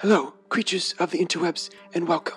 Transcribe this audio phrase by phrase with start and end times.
[0.00, 2.36] Hello, creatures of the interwebs, and welcome.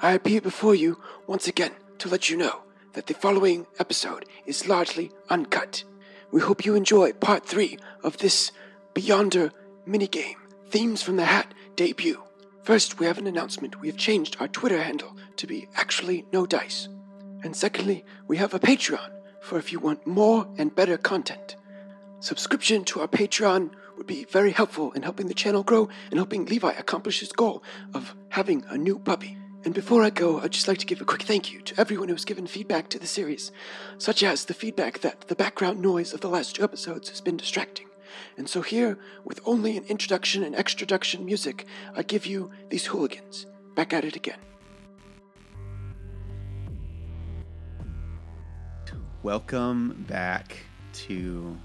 [0.00, 4.68] I appear before you once again to let you know that the following episode is
[4.68, 5.82] largely uncut.
[6.30, 8.52] We hope you enjoy part three of this
[8.94, 9.50] Beyonder
[9.88, 10.36] minigame,
[10.68, 12.22] Themes from the Hat debut.
[12.62, 13.80] First, we have an announcement.
[13.80, 16.88] We have changed our Twitter handle to be actually no dice.
[17.42, 21.56] And secondly, we have a Patreon for if you want more and better content.
[22.20, 26.46] Subscription to our Patreon would be very helpful in helping the channel grow and helping
[26.46, 27.62] Levi accomplish his goal
[27.92, 29.36] of having a new puppy.
[29.62, 32.08] And before I go, I'd just like to give a quick thank you to everyone
[32.08, 33.52] who's given feedback to the series,
[33.98, 37.36] such as the feedback that the background noise of the last two episodes has been
[37.36, 37.88] distracting.
[38.38, 43.44] And so here, with only an introduction and extraduction music, I give you these hooligans.
[43.74, 44.38] Back at it again.
[49.22, 50.56] Welcome back
[50.92, 51.58] to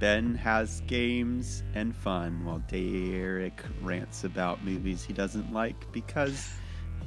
[0.00, 6.50] Ben has games and fun while Derek rants about movies he doesn't like because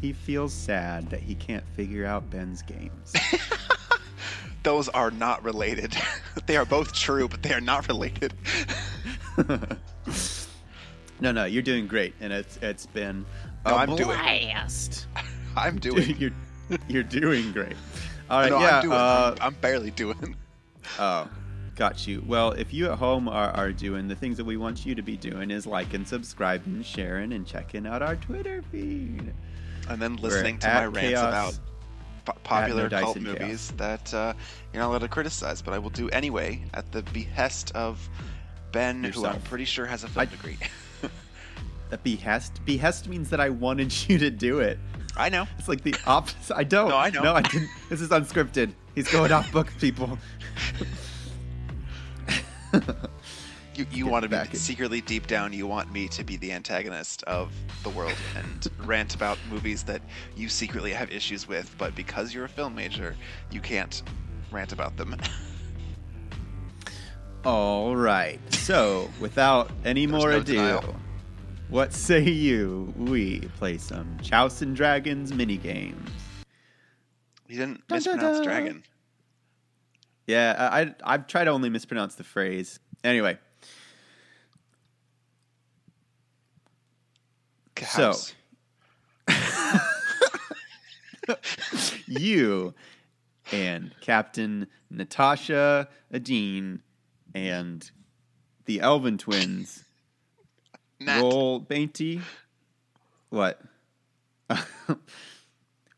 [0.01, 3.13] he feels sad that he can't figure out Ben's games.
[4.63, 5.95] Those are not related.
[6.45, 8.33] they are both true, but they are not related.
[11.19, 13.25] no, no, you're doing great, and it's it's been
[13.65, 15.07] a No, I'm doing- blast.
[15.55, 16.15] I'm doing.
[16.17, 16.31] you're
[16.87, 17.75] you're doing great.
[18.29, 18.75] All right, no, yeah.
[18.77, 18.93] I'm doing.
[18.93, 20.35] uh, I'm, I'm barely doing.
[20.99, 21.27] Oh,
[21.77, 22.21] got you.
[22.27, 25.01] Well, if you at home are, are doing the things that we want you to
[25.01, 29.33] be doing is liking, subscribing, sharing, and checking out our Twitter feed.
[29.87, 31.23] And then We're listening to my rants Chaos-
[31.55, 31.59] about
[32.25, 33.39] po- popular No cult in Chaos.
[33.39, 34.33] movies that uh,
[34.73, 38.09] you're not allowed to criticize, but I will do anyway at the behest of
[38.73, 40.57] Ben, who I'm pretty sure has a film I- degree.
[41.91, 42.59] A behest?
[42.65, 44.77] Behest means that I wanted you to do it.
[45.15, 45.47] I know.
[45.57, 46.53] It's like the opposite.
[46.57, 46.89] I don't.
[46.89, 47.21] No, I know.
[47.23, 47.69] No, I didn't.
[47.89, 48.73] This is unscripted.
[48.93, 50.17] He's going off book, people.
[53.77, 55.53] You, you Get want to be secretly deep down.
[55.53, 60.01] You want me to be the antagonist of the world and rant about movies that
[60.35, 63.15] you secretly have issues with, but because you're a film major,
[63.51, 64.01] you can't
[64.49, 65.15] rant about them.
[67.45, 68.39] All right.
[68.51, 70.95] So, without any more no ado, denial.
[71.69, 72.91] what say you?
[72.97, 76.09] We play some Chouse and Dragons minigames.
[77.47, 78.83] You didn't mispronounce dragon.
[80.27, 82.79] Yeah, I, I I've tried to only mispronounce the phrase.
[83.03, 83.37] Anyway,
[87.85, 88.13] So-
[92.07, 92.73] you
[93.51, 96.81] and Captain Natasha Adine
[97.35, 97.89] and
[98.65, 99.83] the Elven twins
[101.07, 102.21] roll Bainty.
[103.29, 103.61] What?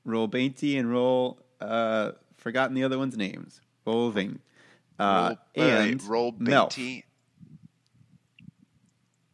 [0.05, 1.39] roll Bainty and roll.
[1.61, 3.61] Uh, forgotten the other one's names.
[3.89, 4.39] Roll Ving.
[4.99, 6.77] Uh, roll, and roll Melf.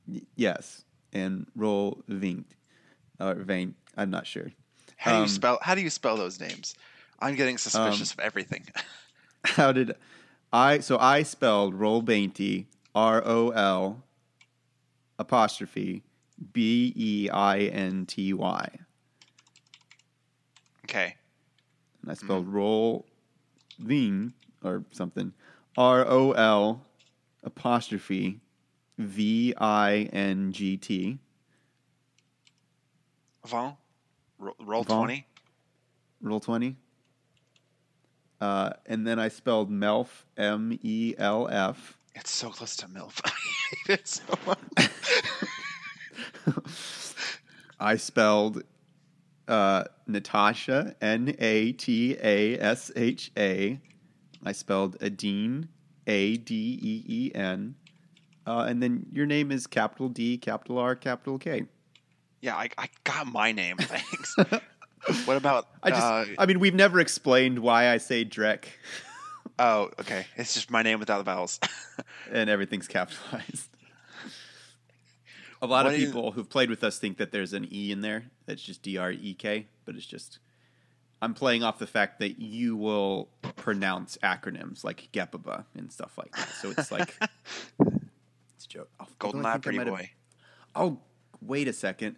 [0.07, 2.45] Y- Yes, and roll Ving.
[3.19, 3.75] Or Vain.
[3.97, 4.51] I'm not sure.
[4.97, 5.59] How do you Um, spell?
[5.61, 6.75] How do you spell those names?
[7.19, 8.65] I'm getting suspicious of everything.
[9.45, 9.95] How did
[10.53, 10.79] I?
[10.79, 14.03] So I spelled roll Bainty R O L
[15.19, 16.03] apostrophe
[16.53, 18.69] B E I N T Y,
[20.85, 21.15] okay.
[22.01, 22.25] and I Mm-hmm.
[22.25, 23.05] spelled roll
[23.79, 24.33] Ving
[24.65, 25.33] or something
[25.77, 26.85] R O L
[27.43, 28.39] apostrophe
[28.97, 31.19] V I N G T.
[33.45, 33.77] Vaughn.
[34.39, 34.97] Roll, roll Vaughn?
[34.97, 35.27] twenty.
[36.21, 36.77] Roll twenty.
[38.41, 41.97] Uh, and then I spelled Melf M E L F.
[42.15, 43.21] It's so close to MILF.
[43.25, 43.31] I
[43.87, 44.89] hate it so much.
[47.79, 48.63] I spelled
[49.47, 53.79] uh, Natasha N A T A S H A.
[54.45, 55.69] I spelled Adine
[56.07, 57.75] A D E E N.
[58.47, 61.65] Uh, and then your name is capital D, capital R, capital K.
[62.41, 63.77] Yeah, I, I got my name.
[63.81, 64.35] Thanks.
[65.25, 65.67] what about?
[65.81, 68.65] I just, uh, I mean, we've never explained why I say Drek,
[69.57, 70.27] oh, okay.
[70.37, 71.59] It's just my name without the vowels.
[72.31, 73.69] and everything's capitalized.
[75.61, 77.91] A lot What of is- people who've played with us think that there's an E
[77.91, 78.25] in there.
[78.45, 80.37] That's just D R E K, but it's just.
[81.25, 86.35] I'm playing off the fact that you will pronounce acronyms like GEPABA and stuff like
[86.35, 86.47] that.
[86.61, 87.15] So it's like
[88.55, 88.89] it's a joke.
[88.99, 90.11] Oh, Golden Eye, pretty boy.
[90.75, 90.99] Oh,
[91.41, 92.17] wait a second.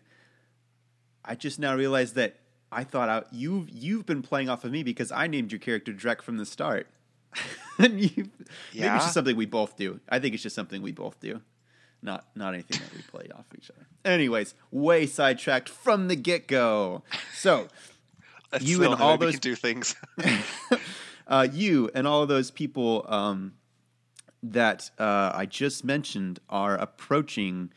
[1.24, 2.36] I just now realized that
[2.70, 5.94] I thought I, you've you've been playing off of me because I named your character
[5.94, 6.88] Drek from the start.
[7.80, 8.30] and you, maybe
[8.74, 8.96] Yeah?
[8.98, 10.02] it's just something we both do.
[10.10, 11.40] I think it's just something we both do,
[12.02, 13.88] not not anything that we play off each other.
[14.04, 17.04] Anyways, way sidetracked from the get go.
[17.34, 17.70] So
[18.50, 19.96] That's you and all those- can do things.
[21.28, 23.54] uh, you and all of those people um,
[24.44, 27.72] that uh, I just mentioned are approaching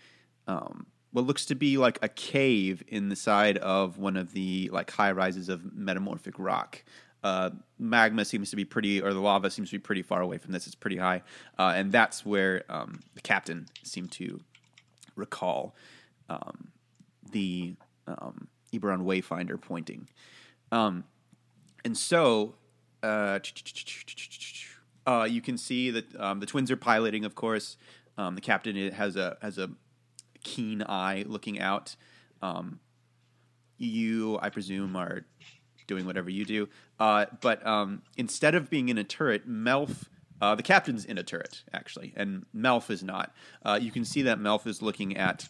[0.47, 4.71] um, what looks to be like a cave in the side of one of the
[4.73, 6.85] like high rises of metamorphic rock.
[7.23, 10.39] Uh, magma seems to be pretty, or the lava seems to be pretty far away
[10.39, 10.67] from this.
[10.67, 11.23] It's pretty high,
[11.59, 14.41] uh, and that's where um, the captain seemed to
[15.17, 15.75] recall
[16.31, 16.69] um,
[17.31, 17.75] the
[18.07, 20.09] um, Eberron Wayfinder pointing.
[20.73, 21.05] Um,
[21.85, 22.55] and so
[23.03, 23.39] uh,
[25.07, 27.77] uh, you can see that um, the twins are piloting, of course.
[28.19, 29.71] Um, the captain has a has a
[30.43, 31.97] keen eye looking out.
[32.43, 32.81] Um,
[33.79, 35.25] you, I presume, are
[35.87, 36.69] doing whatever you do.
[36.99, 40.05] Uh, but um, instead of being in a turret, Melf,
[40.41, 43.35] uh, the captain's in a turret actually, and Melf is not.
[43.65, 45.49] Uh, you can see that Melf is looking at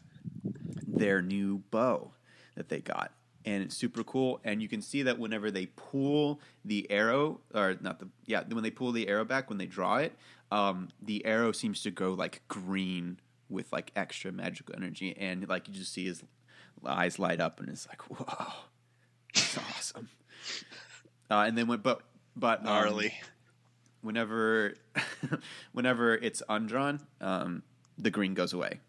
[0.87, 2.13] their new bow
[2.57, 3.13] that they got,
[3.45, 4.41] and it's super cool.
[4.45, 8.63] And you can see that whenever they pull the arrow, or not the yeah, when
[8.63, 10.15] they pull the arrow back when they draw it,
[10.51, 15.69] um, the arrow seems to go like green with like extra magical energy, and like
[15.69, 16.23] you just see his
[16.87, 18.53] eyes light up, and it's like whoa,
[19.35, 20.09] it's awesome.
[21.31, 22.01] Uh, and then when but
[22.35, 23.15] but um, Gnarly.
[24.01, 24.75] whenever
[25.73, 27.63] whenever it's undrawn, um,
[27.97, 28.81] the green goes away.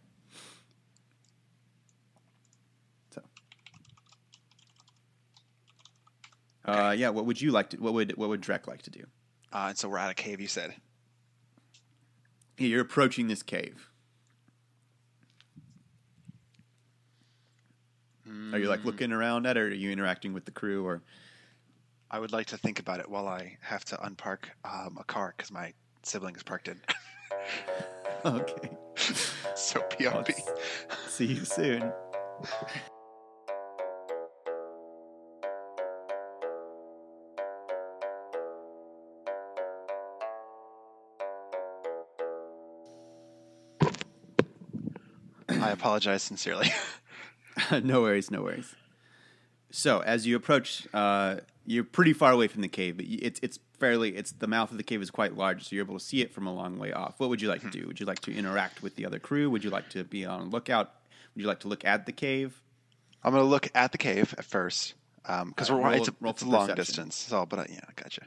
[6.65, 7.09] Uh, yeah.
[7.09, 7.77] What would you like to?
[7.77, 9.05] What would what would Drek like to do?
[9.51, 10.39] Uh, and so we're at a cave.
[10.39, 10.75] You said.
[12.57, 13.87] Yeah, You're approaching this cave.
[18.53, 21.01] Are you like looking around at it, or are you interacting with the crew, or
[22.09, 25.33] I would like to think about it while I have to unpark um, a car
[25.35, 25.73] because my
[26.03, 26.81] sibling is parked in.
[28.25, 28.69] okay?
[29.55, 30.33] so PRP.
[31.07, 31.91] See you soon.
[45.61, 46.71] I apologize sincerely.
[47.83, 48.73] no worries, no worries.
[49.71, 53.59] So as you approach, uh, you're pretty far away from the cave, but it's it's
[53.79, 56.21] fairly it's the mouth of the cave is quite large, so you're able to see
[56.21, 57.15] it from a long way off.
[57.19, 57.87] What would you like to do?
[57.87, 59.49] Would you like to interact with the other crew?
[59.49, 60.91] Would you like to be on lookout?
[61.35, 62.61] Would you like to look at the cave?
[63.23, 66.11] I'm going to look at the cave at first because All we're right, it's a,
[66.11, 66.75] roll- roll it's a long perception.
[66.85, 67.15] distance.
[67.15, 68.23] So, but uh, yeah, I gotcha.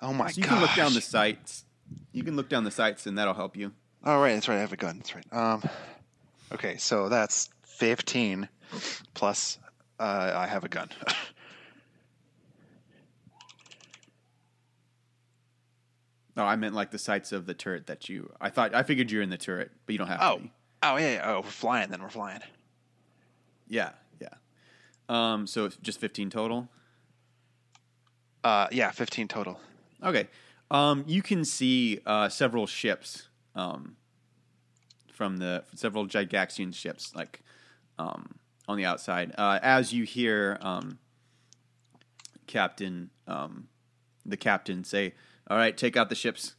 [0.00, 0.50] Oh my so you god!
[0.50, 1.64] can look down the sights.
[2.12, 3.72] You can look down the sights, and that'll help you.
[4.04, 4.56] Oh right, that's right.
[4.56, 4.98] I have a gun.
[4.98, 5.26] That's right.
[5.32, 5.62] Um,
[6.52, 8.48] okay, so that's 15
[9.14, 9.58] plus
[9.98, 10.90] uh, I have a gun.
[16.36, 18.30] No, I meant like the sights of the turret that you.
[18.40, 20.52] I thought I figured you're in the turret, but you don't have oh, to be.
[20.82, 21.22] oh yeah, yeah.
[21.24, 21.90] Oh, we're flying.
[21.90, 22.40] Then we're flying.
[23.68, 24.28] Yeah, yeah.
[25.08, 26.68] Um, so just 15 total.
[28.44, 29.58] Uh, yeah, 15 total.
[30.04, 30.28] Okay.
[30.70, 33.96] Um, you can see uh, several ships um,
[35.16, 37.40] from the several Gygaxian ships, like
[37.98, 38.34] um,
[38.68, 39.32] on the outside.
[39.38, 40.98] Uh, as you hear um,
[42.46, 43.68] Captain, um,
[44.26, 45.14] the captain say,
[45.48, 46.54] "All right, take out the ships."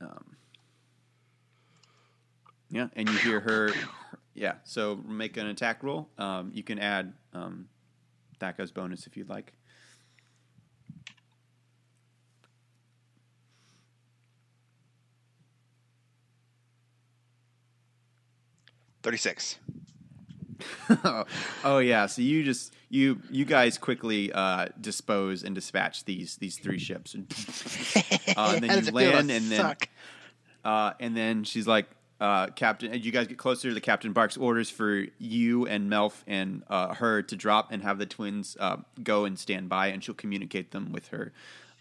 [0.00, 0.36] Um,
[2.70, 3.70] yeah, and you hear her.
[4.34, 6.08] Yeah, so make an attack roll.
[6.16, 7.68] Um, you can add um,
[8.40, 9.52] Thaka's bonus if you'd like.
[19.02, 19.58] 36.
[21.64, 26.58] oh yeah, so you just you you guys quickly uh, dispose and dispatch these these
[26.58, 27.26] three ships, and,
[28.36, 29.88] uh, and then you it feel to land, and then suck?
[30.64, 31.86] uh, and then she's like,
[32.20, 33.68] uh, "Captain," and you guys get closer.
[33.68, 37.82] To the captain barks orders for you and Melf and uh, her to drop and
[37.82, 41.32] have the twins uh, go and stand by, and she'll communicate them with her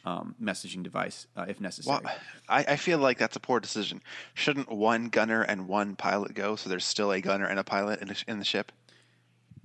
[0.06, 2.00] um, messaging device uh, if necessary.
[2.04, 2.14] Well,
[2.50, 4.02] I, I feel like that's a poor decision.
[4.34, 8.02] Shouldn't one gunner and one pilot go so there's still a gunner and a pilot
[8.02, 8.72] in the, in the ship?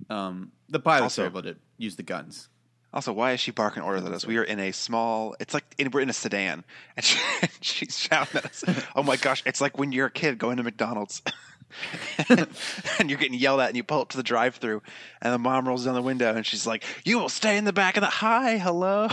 [0.09, 2.49] Um, the pilots Also- are able to use the guns.
[2.93, 4.25] Also, why is she barking orders at us?
[4.25, 5.35] We are in a small.
[5.41, 6.63] It's like in, we're in a sedan,
[6.95, 7.19] and she,
[7.59, 8.63] she's shouting at us.
[8.95, 9.43] Oh my gosh!
[9.45, 11.21] It's like when you're a kid going to McDonald's,
[12.29, 14.81] and you're getting yelled at, and you pull up to the drive-through,
[15.21, 17.73] and the mom rolls down the window, and she's like, "You will stay in the
[17.73, 19.07] back of the hi, hello."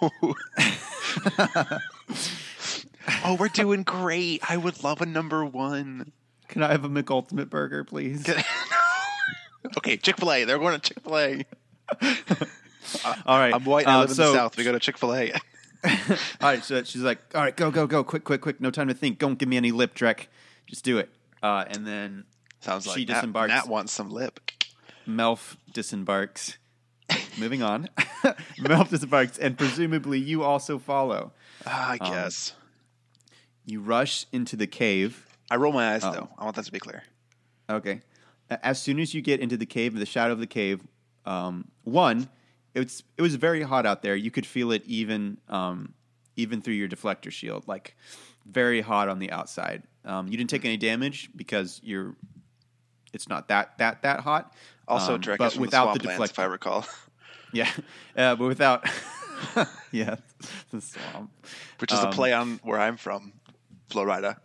[3.24, 4.42] oh, we're doing great.
[4.48, 6.12] I would love a number one.
[6.48, 8.28] Can I have a McUltimate burger, please?
[9.76, 10.44] okay, Chick Fil A.
[10.44, 11.44] They're going to Chick Fil A.
[13.26, 13.86] All right, I'm white.
[13.86, 14.56] and I uh, live in the South.
[14.56, 15.32] We go to Chick Fil A.
[15.32, 15.90] all
[16.42, 18.60] right, so she's like, "All right, go, go, go, quick, quick, quick!
[18.60, 19.18] No time to think.
[19.18, 20.26] Don't give me any lip, Drek.
[20.66, 21.10] Just do it."
[21.42, 22.24] Uh, and then
[22.60, 23.52] Sounds like She Nat- disembarks.
[23.52, 24.40] Nat wants some lip.
[25.06, 26.58] Melf disembarks.
[27.38, 27.88] Moving on,
[28.58, 31.32] Melf disembarks, and presumably you also follow.
[31.66, 32.52] Ah, I guess.
[33.64, 35.26] You rush into the cave.
[35.50, 36.12] I roll my eyes Oh.
[36.12, 36.28] though.
[36.36, 37.04] I want that to be clear.
[37.70, 38.00] Okay.
[38.50, 40.80] As soon as you get into the cave, the shadow of the cave,
[41.24, 42.28] um, one,
[42.74, 44.16] it's it was very hot out there.
[44.16, 45.94] You could feel it even um,
[46.36, 47.96] even through your deflector shield, like
[48.50, 49.82] very hot on the outside.
[50.04, 52.16] Um, you didn't take any damage because you're
[53.12, 54.54] it's not that that that hot.
[54.86, 56.86] Also, Um, but without the the swamplands, if I recall,
[57.52, 57.70] Yeah,
[58.16, 58.88] uh, but without
[59.92, 60.16] yeah,
[60.70, 61.30] the swamp.
[61.78, 63.32] which is a Um, play on where I'm from,
[63.90, 64.38] Florida.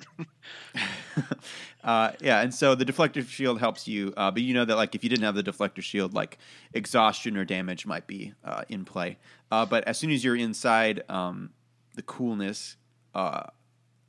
[1.83, 4.95] Uh, yeah, and so the deflector shield helps you, uh, but you know that like
[4.95, 6.37] if you didn't have the deflector shield, like
[6.73, 9.17] exhaustion or damage might be uh, in play.
[9.51, 11.49] Uh, but as soon as you're inside um,
[11.95, 12.77] the coolness
[13.13, 13.43] uh,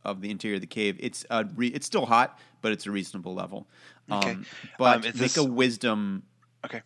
[0.04, 2.90] of the interior of the cave, it's uh, re- it's still hot, but it's a
[2.90, 3.66] reasonable level.
[4.11, 4.37] Um, Okay.
[4.78, 6.25] But Um, make this- a wisdom,
[6.64, 6.82] okay,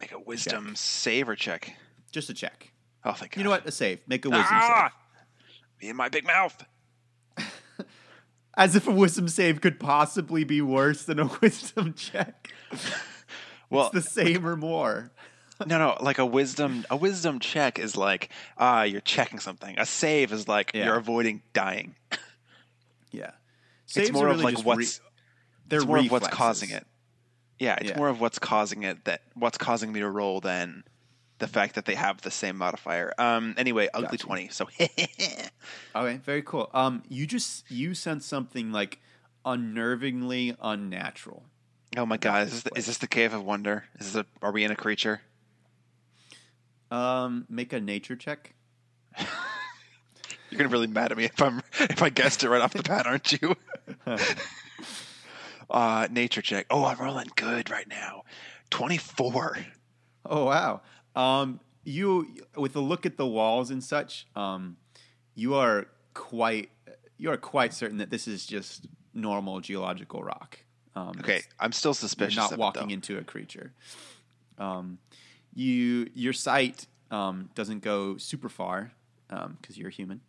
[0.00, 1.76] make a wisdom save or check.
[2.10, 2.72] just a check.
[3.04, 3.38] Oh, thank God.
[3.38, 3.66] You know what?
[3.66, 4.00] A save.
[4.06, 4.90] Make a wisdom Ah!
[4.92, 5.82] save.
[5.82, 6.64] Me and my big mouth.
[8.54, 12.52] As if a wisdom save could possibly be worse than a wisdom check.
[13.70, 15.12] Well, It's the same or more.
[15.66, 19.78] no, no, like a wisdom, a wisdom check is like, ah, you're checking something.
[19.78, 20.84] A save is like Yeah.
[20.84, 21.94] you're avoiding dying.
[23.12, 23.30] Yeah.
[23.94, 25.06] it's more are of like what's, re-
[25.68, 26.86] they're it's more of what's causing it.
[27.58, 27.96] Yeah, it's Yeah.
[27.98, 30.82] more of what's causing it that what's causing me to roll than
[31.38, 33.12] the fact that they have the same modifier.
[33.18, 33.54] Um.
[33.56, 34.18] Anyway, ugly Gotcha.
[34.18, 34.48] twenty.
[34.48, 34.68] So
[35.94, 36.70] Okay, very cool.
[36.74, 39.00] Um, you just you sense something like
[39.44, 41.44] unnervingly unnatural.
[41.96, 43.84] oh my god, is this this, the, is this the cave of wonder?
[43.98, 45.20] Is this a, are we in a creature?
[46.90, 48.54] Um, make a nature check.
[50.52, 52.74] You're gonna be really mad at me if I'm if I guessed it right off
[52.74, 53.56] the bat, aren't you?
[55.70, 56.66] uh, nature check.
[56.68, 58.24] Oh, I'm rolling good right now.
[58.68, 59.56] Twenty four.
[60.26, 60.82] Oh wow.
[61.16, 64.76] Um, you with a look at the walls and such, um,
[65.34, 66.68] you are quite
[67.16, 70.58] you are quite certain that this is just normal geological rock.
[70.94, 72.36] Um, Okay, I'm still you're suspicious.
[72.36, 73.72] not of walking it, into a creature.
[74.58, 74.98] Um,
[75.54, 78.92] you your sight um, doesn't go super far
[79.28, 80.20] because you're human.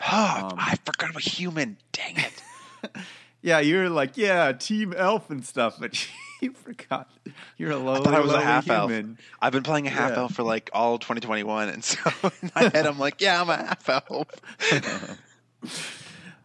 [0.00, 1.76] Ah, um, I forgot I'm a human.
[1.92, 2.42] Dang it.
[3.42, 6.06] Yeah, you're like yeah, team elf and stuff, but
[6.42, 7.10] you forgot
[7.56, 8.90] you're a lowly, I thought I was a half elf.
[8.90, 9.16] human.
[9.40, 10.18] I've been playing a half Yeah.
[10.18, 11.98] elf for like all 2021, and so
[12.42, 14.28] in my head I'm like, yeah, I'm a half elf.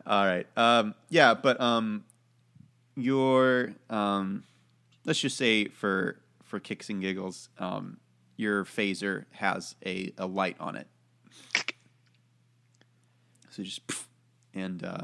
[0.07, 0.47] All right.
[0.55, 2.05] Um, yeah, but um,
[2.95, 4.43] your um,
[5.03, 7.97] let's just say for for kicks and giggles, um,
[8.37, 10.87] your phaser has a, a light on it.
[13.55, 13.79] So just
[14.53, 15.03] and uh,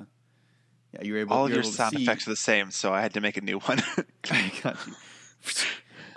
[0.94, 1.34] yeah, you're able.
[1.34, 3.42] All of your sound see- effects are the same, so I had to make a
[3.42, 3.82] new one.
[4.30, 4.94] I got you.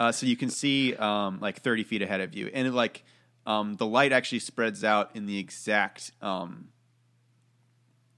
[0.00, 3.04] Uh, so you can see um, like 30 feet ahead of you, and it, like
[3.46, 6.70] um, the light actually spreads out in the exact um,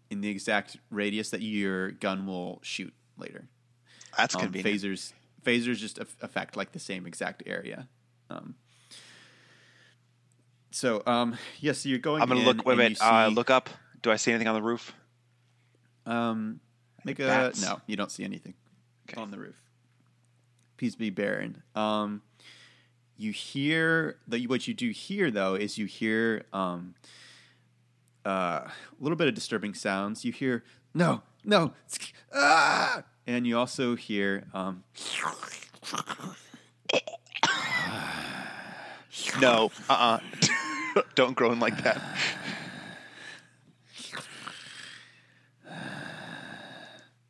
[0.08, 3.48] in the exact radius that your gun will shoot later.
[4.16, 4.80] That's Um, convenient.
[4.80, 5.12] phasers
[5.44, 7.86] phasers just affect like the same exact area.
[8.30, 8.54] Um,
[10.70, 12.22] so um, yes, so you're going.
[12.22, 12.64] I'm gonna look.
[12.64, 12.90] Wait, wait.
[12.98, 13.68] you Uh, look up.
[14.06, 14.94] Do I see anything on the roof?
[16.06, 16.60] Um,
[17.04, 17.60] make a bats?
[17.60, 17.80] no.
[17.88, 18.54] You don't see anything
[19.10, 19.20] Okay.
[19.20, 19.60] on the roof.
[20.76, 21.64] Peace be barren.
[21.74, 22.22] Um,
[23.16, 26.94] you hear the what you do hear though is you hear um,
[28.24, 28.28] uh,
[28.68, 30.24] a little bit of disturbing sounds.
[30.24, 30.62] You hear
[30.94, 31.72] no, no,
[32.32, 33.02] ah!
[33.26, 34.84] and you also hear um,
[39.40, 39.72] No.
[39.90, 39.92] Uh.
[39.92, 42.00] uh Don't groan like that.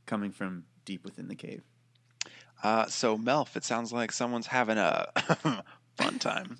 [0.06, 1.62] Coming from deep within the cave.
[2.62, 5.08] Uh, so Melf, it sounds like someone's having a
[5.96, 6.56] fun time.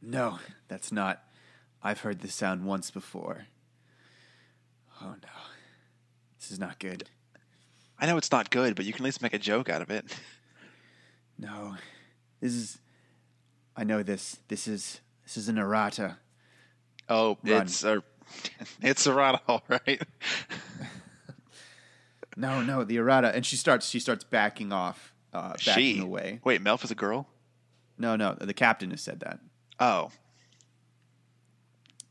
[0.00, 1.22] No, that's not.
[1.82, 3.46] I've heard this sound once before.
[5.02, 5.28] Oh no,
[6.38, 7.08] this is not good.
[7.98, 9.90] I know it's not good, but you can at least make a joke out of
[9.90, 10.04] it.
[11.38, 11.74] No,
[12.40, 12.78] this is.
[13.76, 14.38] I know this.
[14.48, 15.00] This is.
[15.24, 16.18] This is an errata.
[17.08, 17.62] Oh, Run.
[17.62, 18.02] it's a
[18.82, 20.02] it's a rat, all right.
[22.36, 23.88] No, no, the errata, and she starts.
[23.88, 26.40] She starts backing off, uh, backing she away.
[26.42, 27.28] Wait, Melf is a girl.
[27.96, 29.38] No, no, the captain has said that.
[29.78, 30.10] Oh,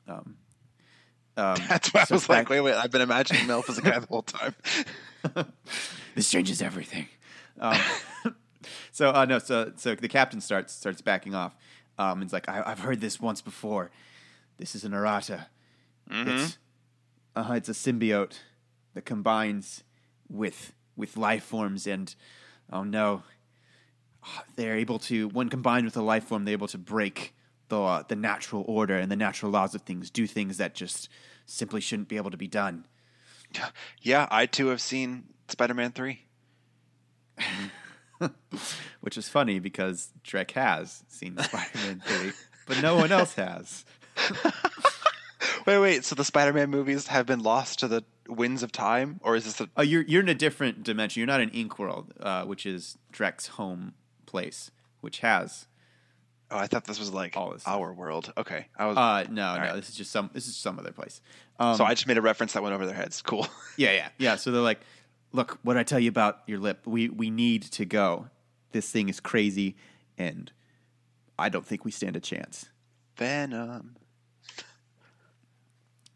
[0.08, 0.38] Um,
[1.36, 2.74] um, that's why I so was like, back- wait, wait.
[2.76, 4.56] I've been imagining Melf as a guy the whole time.
[6.16, 7.08] this changes everything.
[7.60, 7.78] Um,
[8.94, 11.54] so uh, no, so so the captain starts starts backing off.
[12.00, 13.92] Um, it's like I, I've heard this once before.
[14.58, 15.48] This is an errata.
[16.10, 16.58] It's
[17.36, 18.40] uh, it's a symbiote
[18.94, 19.84] that combines
[20.30, 22.14] with with life forms, and
[22.72, 23.24] oh no,
[24.56, 27.34] they're able to when combined with a life form, they're able to break
[27.70, 31.10] the uh, the natural order and the natural laws of things, do things that just
[31.46, 32.86] simply shouldn't be able to be done.
[34.02, 36.26] Yeah, I too have seen Spider-Man Three.
[39.02, 42.32] Which is funny because Drek has seen Spider-Man 3,
[42.68, 43.86] but no one else has.
[45.66, 46.06] Wait, wait.
[46.06, 49.62] So the Spider-Man movies have been lost to the winds of time, or is this
[49.62, 49.70] a?
[49.78, 51.20] Oh, you're you're in a different dimension.
[51.20, 53.94] You're not in Ink World, uh, which is Drek's home
[54.26, 55.68] place, which has.
[56.52, 58.32] Oh, I thought this was like All this our world.
[58.38, 58.98] Okay, I was.
[58.98, 59.76] Uh, no, no, right.
[59.76, 60.30] this is just some.
[60.34, 61.22] This is some other place.
[61.60, 63.22] Um, so I just made a reference that went over their heads.
[63.22, 63.48] Cool.
[63.76, 64.36] Yeah, yeah, yeah.
[64.36, 64.82] So they're like,
[65.32, 66.86] "Look, what I tell you about your lip?
[66.86, 68.28] We we need to go.
[68.72, 69.78] This thing is crazy,
[70.16, 70.52] and
[71.40, 72.68] I don't think we stand a chance."
[73.18, 73.96] Venom.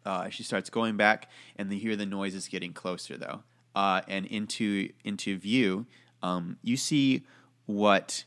[0.08, 3.44] Uh, she starts going back, and they hear the noises getting closer, though.
[3.76, 5.86] Uh, and into into view,
[6.24, 7.24] um, you see
[7.66, 8.24] what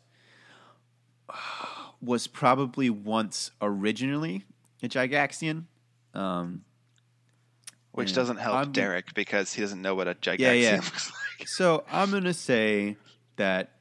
[2.02, 4.44] was probably once originally
[4.82, 5.64] a Gigaxian.
[6.12, 6.64] Um,
[7.92, 10.76] Which doesn't help I'm- Derek because he doesn't know what a Gigaxian Yeah, yeah.
[10.76, 11.49] looks like.
[11.49, 12.99] So I'm gonna say
[13.37, 13.72] that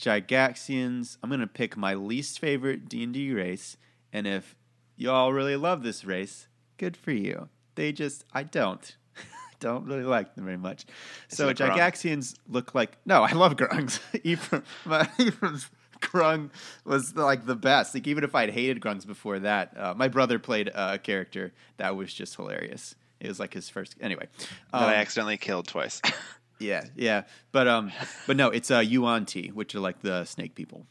[0.00, 1.18] Gigaxians.
[1.24, 3.76] I'm gonna pick my least favorite D and D race,
[4.12, 4.54] and if
[4.96, 6.46] y'all really love this race,
[6.82, 7.48] good for you.
[7.76, 8.96] They just I don't.
[9.60, 10.84] don't really like them very much.
[11.28, 11.76] so it grung?
[11.76, 14.00] Gigaxians look like no, I love grungs.
[14.24, 15.70] Ephraim, my Ephraim's
[16.00, 16.50] grung
[16.84, 17.94] was like the best.
[17.94, 21.94] Like even if I'd hated grungs before that, uh, my brother played a character that
[21.94, 22.96] was just hilarious.
[23.20, 23.94] It was like his first.
[24.00, 26.02] Anyway, that I um, accidentally killed twice.
[26.58, 27.22] yeah, yeah,
[27.52, 27.92] but um,
[28.26, 30.84] but no, it's uh Yuan Ti, which are like the snake people.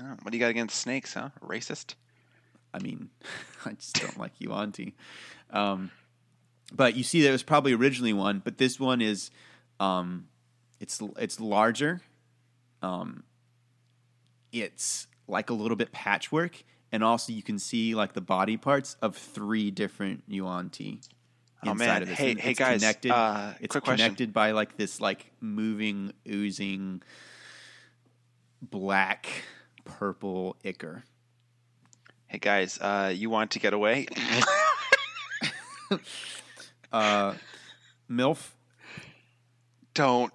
[0.00, 1.28] Oh, what do you got against snakes, huh?
[1.40, 1.94] Racist.
[2.72, 3.10] I mean,
[3.64, 4.94] I just don't like Yuan Ti.
[5.50, 5.90] Um,
[6.72, 9.30] but you see, there was probably originally one, but this one is,
[9.80, 10.28] um,
[10.78, 12.00] it's it's larger.
[12.82, 13.24] Um,
[14.52, 16.62] it's like a little bit patchwork,
[16.92, 21.00] and also you can see like the body parts of three different Yuan Ti.
[21.66, 22.02] Oh, inside man.
[22.02, 22.18] of this.
[22.18, 24.04] Hey- And hey, guys, Connected, uh, it's quick question.
[24.06, 27.02] connected by like this like moving, oozing,
[28.62, 29.26] black,
[29.84, 31.04] purple ichor.
[32.30, 34.06] Hey guys, uh, you want to get away?
[36.92, 37.34] Uh,
[38.10, 38.50] MILF.
[39.94, 40.32] Don't.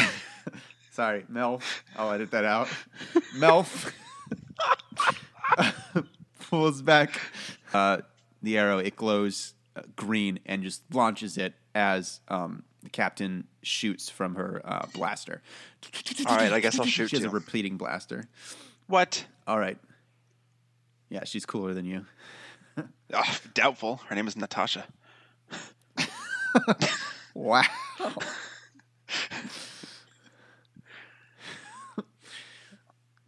[0.90, 1.62] Sorry, MILF.
[1.96, 2.68] I'll edit that out.
[3.36, 3.92] MILF
[6.50, 7.18] pulls back
[7.72, 7.98] uh,
[8.42, 8.78] the arrow.
[8.78, 14.60] It glows uh, green and just launches it as um, the captain shoots from her
[14.64, 15.42] uh, blaster.
[16.26, 18.28] All right, I guess I'll shoot She has a repeating blaster.
[18.86, 19.24] What?
[19.46, 19.78] All right.
[21.10, 22.06] Yeah, she's cooler than you.
[23.16, 24.00] Oh, doubtful.
[24.08, 24.86] Her name is Natasha.
[27.34, 27.62] Wow.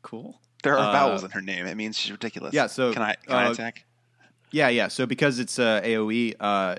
[0.03, 0.41] cool.
[0.62, 1.67] There are Uh, vowels in her name.
[1.67, 2.55] It means she's ridiculous.
[2.55, 3.85] Yeah, so, can I can I uh, attack?
[4.51, 4.89] Yeah, yeah.
[4.89, 6.77] So because it's uh, AOE, uh,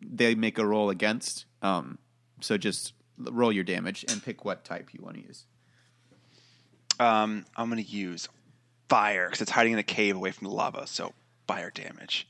[0.00, 1.46] they make a roll against.
[1.62, 1.98] Um,
[2.40, 5.44] so just roll your damage and pick what type you want to use.
[7.00, 8.28] Um, I'm gonna use
[8.88, 10.86] fire because it's hiding in a cave away from the lava.
[10.86, 11.12] So
[11.46, 12.28] fire damage.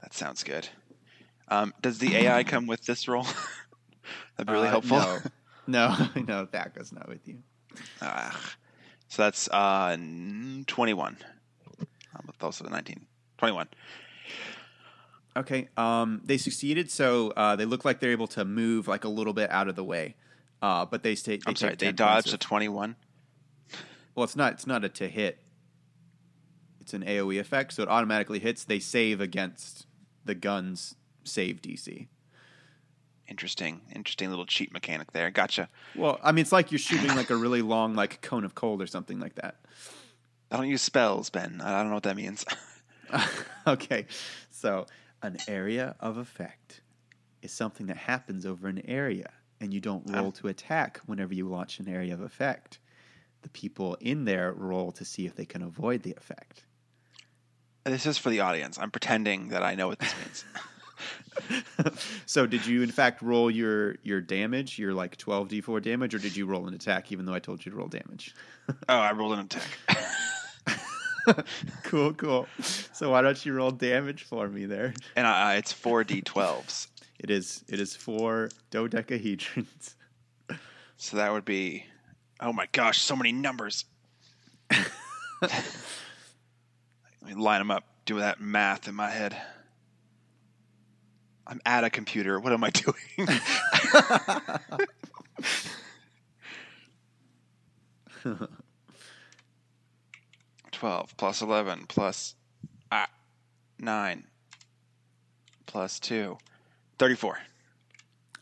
[0.00, 0.68] That sounds good.
[1.48, 3.24] Um, does the AI come with this roll?
[4.36, 4.98] That'd be really Uh, helpful.
[5.66, 6.44] No, no, no.
[6.52, 7.38] That goes not with you.
[8.00, 8.38] Ah.
[9.08, 11.16] so that's uh, 21.
[12.14, 13.06] I'm close to the 19.
[13.38, 13.68] 21.
[15.36, 15.68] Okay.
[15.76, 19.32] Um, they succeeded, so uh, they look like they're able to move like a little
[19.32, 20.16] bit out of the way.
[20.60, 21.36] Uh, but they stay.
[21.36, 22.96] They I'm sorry, they 10 points dodged a 21.
[24.14, 24.52] Well, it's not.
[24.54, 25.38] It's not a to hit.
[26.82, 28.64] It's an AOE effect, so it automatically hits.
[28.64, 29.86] They save against
[30.24, 32.08] the gun's save DC.
[33.28, 35.30] Interesting, interesting little cheat mechanic there.
[35.30, 35.68] Gotcha.
[35.94, 38.82] Well, I mean, it's like you're shooting like a really long, like cone of cold
[38.82, 39.60] or something like that.
[40.50, 41.60] I don't use spells, Ben.
[41.62, 42.44] I don't know what that means.
[43.68, 44.06] okay,
[44.50, 44.86] so
[45.22, 46.80] an area of effect
[47.42, 50.18] is something that happens over an area, and you don't ah.
[50.18, 52.80] roll to attack whenever you launch an area of effect.
[53.42, 56.64] The people in there roll to see if they can avoid the effect.
[57.84, 58.78] This is for the audience.
[58.78, 60.44] I'm pretending that I know what this means.
[62.26, 66.18] so, did you in fact roll your your damage, your like twelve d4 damage, or
[66.18, 67.10] did you roll an attack?
[67.10, 68.34] Even though I told you to roll damage.
[68.68, 70.06] oh, I rolled an attack.
[71.84, 72.46] cool, cool.
[72.92, 74.94] So why don't you roll damage for me there?
[75.16, 76.88] and uh, it's four d12s.
[77.18, 79.94] It is it is four dodecahedrons.
[80.96, 81.84] So that would be,
[82.38, 83.86] oh my gosh, so many numbers.
[87.22, 87.84] Let me line them up.
[88.04, 89.36] Do that math in my head.
[91.46, 92.40] I'm at a computer.
[92.40, 92.96] What am I doing?
[100.72, 102.34] Twelve plus eleven plus
[102.90, 103.08] ah,
[103.78, 104.24] nine
[105.66, 106.38] plus two.
[106.98, 107.38] Thirty-four.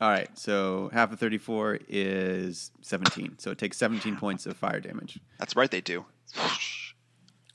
[0.00, 3.38] All right, so half of 34 is 17.
[3.38, 5.20] So it takes 17 points of fire damage.
[5.38, 6.06] That's right, they do.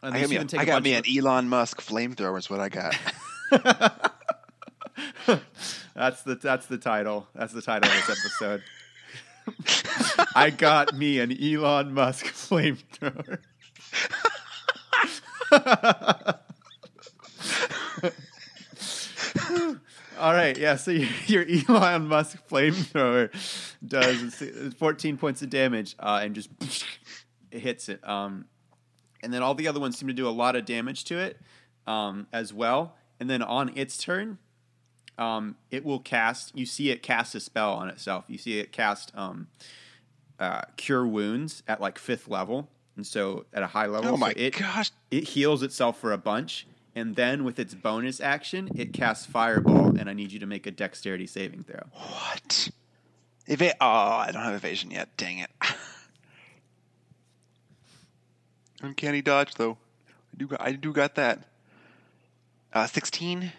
[0.06, 1.82] And I got me, even a, take I a got me of- an Elon Musk
[1.82, 2.38] flamethrower.
[2.38, 2.96] Is what I got.
[5.96, 7.28] That's the that's the title.
[7.34, 8.62] That's the title of this episode.
[10.36, 13.40] I got me an Elon Musk flamethrower.
[20.20, 20.76] All right, yeah.
[20.78, 23.30] So your, your Elon Musk flamethrower
[23.86, 24.44] does
[24.78, 26.50] 14 points of damage uh, and just
[27.52, 28.08] it hits it.
[28.08, 28.46] Um,
[29.26, 31.38] and then all the other ones seem to do a lot of damage to it
[31.88, 32.96] um, as well.
[33.20, 34.38] And then on its turn,
[35.18, 36.56] um, it will cast.
[36.56, 38.26] You see it cast a spell on itself.
[38.28, 39.48] You see it cast um,
[40.40, 44.18] uh, Cure Wounds at like fifth level, and so at a high level, oh so
[44.18, 44.92] my it gosh!
[45.12, 49.98] it heals itself for a bunch, and then with its bonus action, it casts Fireball,
[49.98, 51.80] and I need you to make a Dexterity saving throw.
[51.94, 52.70] What?
[53.48, 55.16] Eva- oh, I don't have evasion yet.
[55.18, 55.52] Dang it.
[58.82, 59.78] Uncanny dodge though.
[60.08, 61.48] I do got, I do got that.
[62.74, 63.52] Uh, sixteen.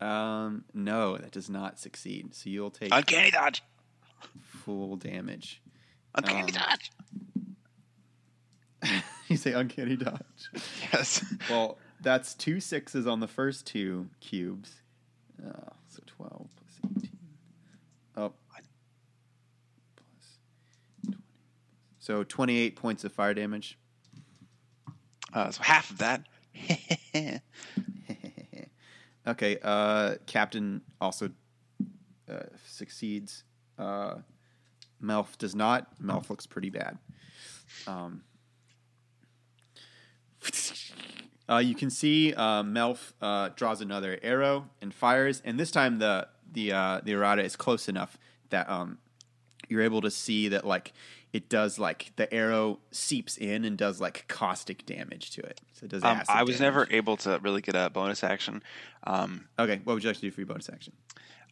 [0.00, 2.34] Um, no, that does not succeed.
[2.34, 3.62] So you'll take Uncanny dodge.
[4.42, 5.62] full damage.
[6.14, 6.92] Uncanny Um, dodge.
[9.28, 10.20] you say uncanny dodge.
[10.92, 11.24] Yes.
[11.48, 14.82] Well, that's two sixes on the first two cubes.
[15.42, 17.10] Uh, so 12 plus 18.
[18.16, 18.32] Oh.
[19.96, 20.38] Plus
[21.06, 21.18] 20.
[22.06, 23.76] So 28 points of fire damage.
[25.32, 26.22] Uh, so half of that.
[29.26, 31.30] okay, uh, Captain also
[32.30, 33.42] uh, succeeds.
[33.76, 34.18] Uh,
[35.02, 36.00] Melf does not.
[36.00, 36.96] Melf looks pretty bad.
[37.88, 38.22] Um,
[41.50, 45.98] uh, you can see uh, Melf uh, draws another arrow and fires, and this time
[45.98, 48.16] the the uh, the errata is close enough
[48.50, 48.98] that um,
[49.68, 50.92] you're able to see that like
[51.36, 55.60] it does like the arrow seeps in and does like caustic damage to it.
[55.74, 56.02] So it does.
[56.02, 56.60] um, I was damage.
[56.60, 58.62] never able to really get a bonus action.
[59.04, 60.94] Um, Okay, what would you like to do for your bonus action?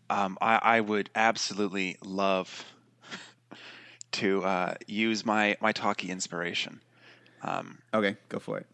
[0.09, 2.65] um, I, I would absolutely love
[4.13, 6.81] to uh, use my my talkie inspiration.
[7.43, 8.67] Um, Okay, go for it.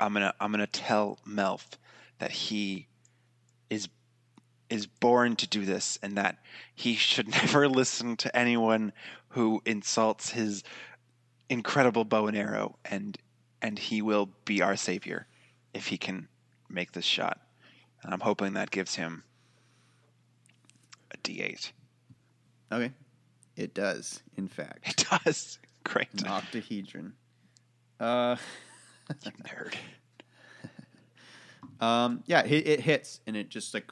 [0.00, 1.64] I'm gonna I'm gonna tell Melf
[2.18, 2.88] that he
[3.70, 3.88] is
[4.70, 6.38] is born to do this and that
[6.74, 8.92] he should never listen to anyone
[9.28, 10.62] who insults his
[11.48, 13.16] incredible bow and arrow and
[13.60, 15.26] and he will be our savior
[15.74, 16.28] if he can
[16.68, 17.40] make this shot.
[18.02, 19.24] And I'm hoping that gives him
[21.10, 21.72] a D8.
[22.70, 22.92] Okay,
[23.56, 24.88] it does, in fact.
[24.88, 25.58] It does.
[25.84, 26.08] Great.
[26.20, 27.14] An octahedron.
[27.98, 28.36] Uh,
[29.24, 29.74] You nerd.
[31.84, 33.90] um, yeah, it, it hits and it just like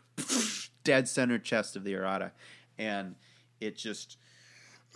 [0.85, 2.33] dead center chest of the errata,
[2.79, 3.15] and
[3.61, 4.19] it just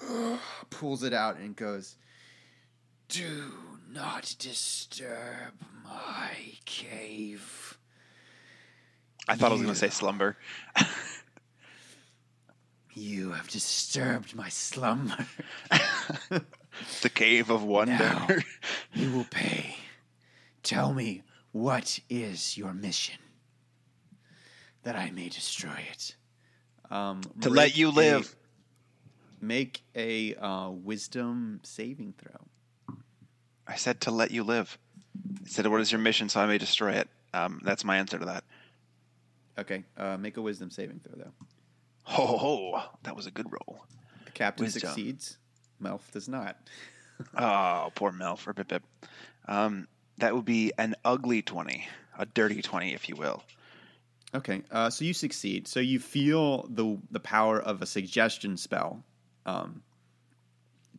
[0.70, 1.96] pulls it out and goes,
[3.08, 3.52] "Do
[3.90, 6.30] not disturb my
[6.64, 7.78] cave."
[9.28, 10.36] I thought I was going to say slumber.
[12.94, 15.26] You have disturbed my slumber.
[17.02, 17.94] the cave of wonder.
[17.94, 18.28] Now
[18.92, 19.76] you will pay.
[20.62, 23.18] Tell me what is your mission,
[24.82, 26.16] that I may destroy it.
[26.90, 28.34] Um, To let you live.
[29.40, 32.96] Make a uh, wisdom saving throw.
[33.66, 34.78] I said to let you live.
[35.44, 37.08] I said, "What is your mission?" So I may destroy it.
[37.32, 38.44] Um, that's my answer to that.
[39.58, 41.32] Okay, uh, make a wisdom saving throw though.
[42.04, 42.82] Ho ho ho!
[43.02, 43.84] That was a good roll.
[44.24, 44.80] The captain Wisdom.
[44.88, 45.38] succeeds.
[45.82, 46.56] Melf does not.
[47.34, 48.82] Oh, poor Mel for Pip Pip.
[49.46, 51.86] Um, that would be an ugly twenty,
[52.18, 53.42] a dirty twenty, if you will.
[54.34, 55.68] Okay, uh, so you succeed.
[55.68, 59.04] So you feel the the power of a suggestion spell
[59.46, 59.82] um,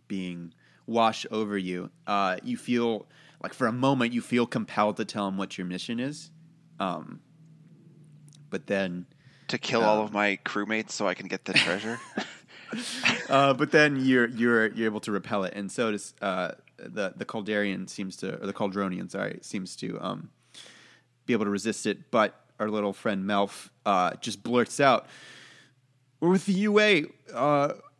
[0.07, 0.53] being
[0.85, 1.89] washed over you.
[2.07, 3.07] Uh, you feel
[3.43, 6.31] like for a moment you feel compelled to tell him what your mission is,
[6.79, 7.21] um,
[8.49, 9.05] but then
[9.49, 10.05] To kill all Um.
[10.05, 11.99] of my crewmates so I can get the treasure.
[13.29, 17.13] uh, but then you're you're you're able to repel it, and so does uh, the
[17.15, 20.29] the Caldarian seems to or the Caldronian, sorry, seems to um,
[21.25, 22.11] be able to resist it.
[22.11, 25.07] But our little friend Melf uh, just blurts out,
[26.21, 27.03] "We're with the UA.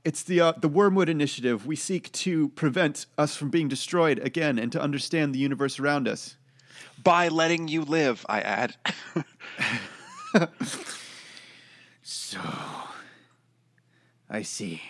[0.04, 1.66] It's the uh, the Wormwood Initiative.
[1.66, 6.08] We seek to prevent us from being destroyed again, and to understand the universe around
[6.08, 6.38] us."
[7.04, 8.76] By letting you live, I add.
[12.14, 12.40] So,
[14.30, 14.82] I see.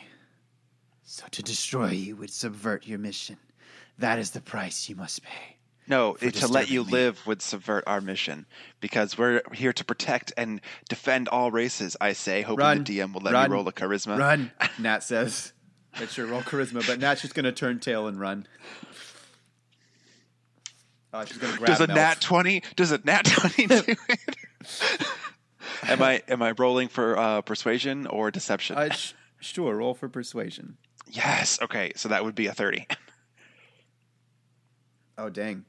[1.04, 3.38] So to destroy you would subvert your mission.
[3.98, 5.58] That is the price you must pay.
[5.92, 6.92] No, to let you me.
[6.92, 8.46] live would subvert our mission
[8.80, 11.98] because we're here to protect and defend all races.
[12.00, 12.84] I say, hoping Run.
[12.86, 13.50] the DM will let Run.
[13.50, 14.18] me roll a charisma.
[14.18, 15.52] Run, Nat says.
[16.00, 18.48] Let's sure roll charisma, but Nat's just gonna turn tail and run.
[21.14, 21.96] Uh, she's gonna grab Does a Melf.
[21.96, 22.64] nat twenty?
[22.78, 23.98] Does a nat twenty do it?
[25.84, 28.78] am I am I rolling for uh, persuasion or deception?
[28.78, 30.78] Uh, sh- sure, roll for persuasion.
[31.10, 31.60] yes.
[31.62, 32.88] Okay, so that would be a thirty.
[35.18, 35.66] Oh dang.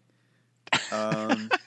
[0.91, 1.51] Um,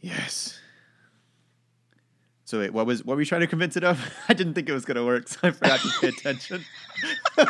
[0.00, 0.58] yes.
[2.44, 4.10] So wait, what was what were you trying to convince it of?
[4.28, 6.64] I didn't think it was gonna work, so I forgot to pay attention.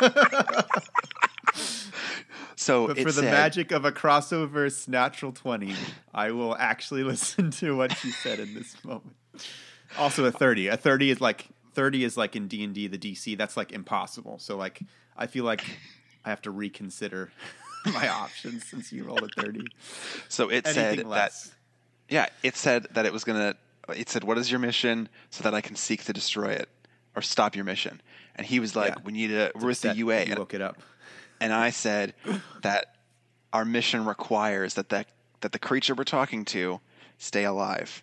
[2.61, 5.75] So But for the said- magic of a crossover natural twenty,
[6.13, 9.15] I will actually listen to what she said in this moment.
[9.97, 10.67] Also, a thirty.
[10.67, 11.47] A thirty is like
[11.79, 13.39] thirty is like in D and D the DC.
[13.39, 14.41] That's like impossible.
[14.41, 14.81] So like,
[15.17, 15.65] I feel like
[16.25, 17.31] I have to reconsider
[17.87, 19.65] my options since you rolled a thirty.
[20.29, 21.33] So it Anything said that
[22.09, 23.55] yeah, it said that it was gonna.
[23.97, 26.69] It said, "What is your mission?" So that I can seek to destroy it
[27.15, 28.01] or stop your mission.
[28.35, 29.03] And he was like, Yeah.
[29.05, 30.83] "We need to we're with the UA." And, woke it up.
[31.41, 32.15] and I said
[32.63, 32.97] that
[33.53, 35.07] our mission requires that the
[35.43, 36.81] that the creature we're talking to
[37.19, 38.03] stay alive.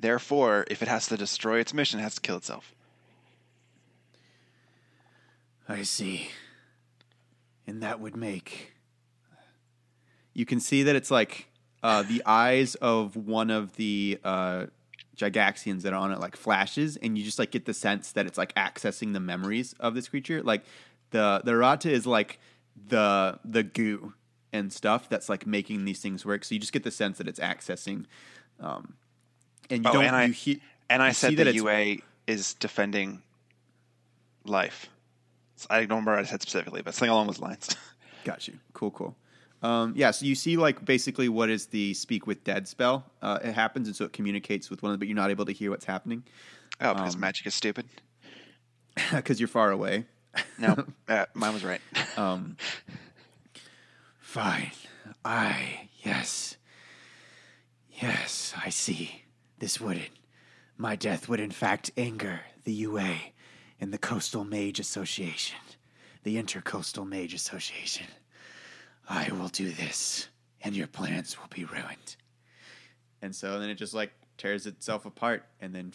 [0.00, 2.74] Therefore, if it has to destroy its mission, it has to kill itself.
[5.68, 6.30] I see.
[7.66, 8.72] And that would make.
[10.32, 11.48] You can see that it's like
[11.82, 14.66] uh, the eyes of one of the uh,
[15.16, 18.26] Gigaxians that are on it like flashes, and you just like get the sense that
[18.26, 20.42] it's like accessing the memories of this creature.
[20.42, 20.64] Like
[21.10, 22.38] the the Rata is like
[22.86, 24.14] the the goo
[24.52, 26.44] and stuff that's like making these things work.
[26.44, 28.06] So you just get the sense that it's accessing.
[28.60, 28.94] Um,
[29.70, 30.04] and you Oh, don't.
[30.04, 33.22] and I- you he- And I said that UA is defending
[34.44, 34.88] life.
[35.68, 37.74] I don't remember what I said specifically, but something along those lines.
[38.24, 38.58] Got you.
[38.72, 39.16] Cool, cool.
[39.62, 43.04] Um, yeah, so you see, like, basically what is the speak with dead spell.
[43.20, 45.44] Uh, it happens, and so it communicates with one of them, but you're not able
[45.46, 46.22] to hear what's happening
[46.80, 47.86] Oh, because Um, magic is stupid.
[49.12, 50.06] because you're far away.
[50.58, 51.80] No, uh, mine was right.
[52.16, 52.56] Um,
[54.20, 54.70] fine.
[55.24, 56.56] I, yes.
[58.00, 59.24] Yes, I see.
[59.58, 60.10] This wouldn't.
[60.76, 63.16] My death would, in fact, anger the UA
[63.80, 65.58] and the Coastal Mage Association,
[66.22, 68.06] the Intercoastal Mage Association.
[69.08, 70.28] I will do this,
[70.60, 72.16] and your plans will be ruined.
[73.20, 75.92] And so then it just like tears itself apart, and then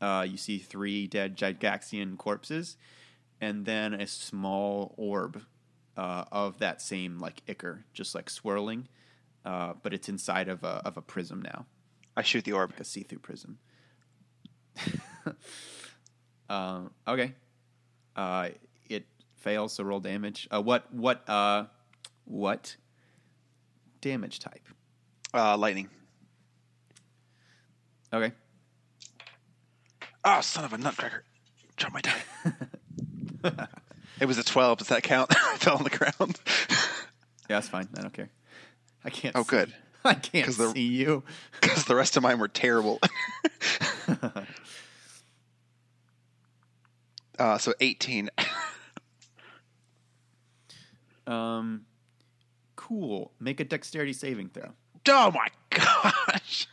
[0.00, 2.76] uh, you see three dead Gigaxian corpses,
[3.40, 5.42] and then a small orb
[5.96, 8.88] uh, of that same like ichor, just like swirling,
[9.46, 11.66] uh, but it's inside of a of a prism now,
[12.16, 12.72] I shoot the orb.
[12.72, 13.58] like a see through prism.
[16.50, 17.32] um, okay,
[18.16, 18.48] uh,
[18.90, 19.06] it
[19.36, 20.48] fails, so roll damage.
[20.52, 21.66] Uh, what what uh,
[22.24, 22.76] what
[24.00, 24.66] damage type?
[25.32, 25.88] Uh, lightning.
[28.12, 28.32] Okay.
[30.24, 31.22] Oh, son of a nutcracker.
[31.76, 32.22] Drop my die.
[34.20, 34.78] it was a 12.
[34.78, 35.30] Does that count?
[35.36, 36.40] I fell on the ground.
[37.48, 37.88] Yeah, that's fine.
[37.96, 38.30] I don't care.
[39.06, 39.34] I can't.
[39.36, 39.72] Oh, see- good.
[40.04, 41.22] I can't the- see you.
[41.60, 43.00] Because the rest of mine were terrible.
[47.38, 48.30] uh, so 18.
[51.26, 51.86] Um,
[52.76, 53.32] cool.
[53.40, 54.70] Make a dexterity saving throw.
[55.08, 56.66] Oh my gosh.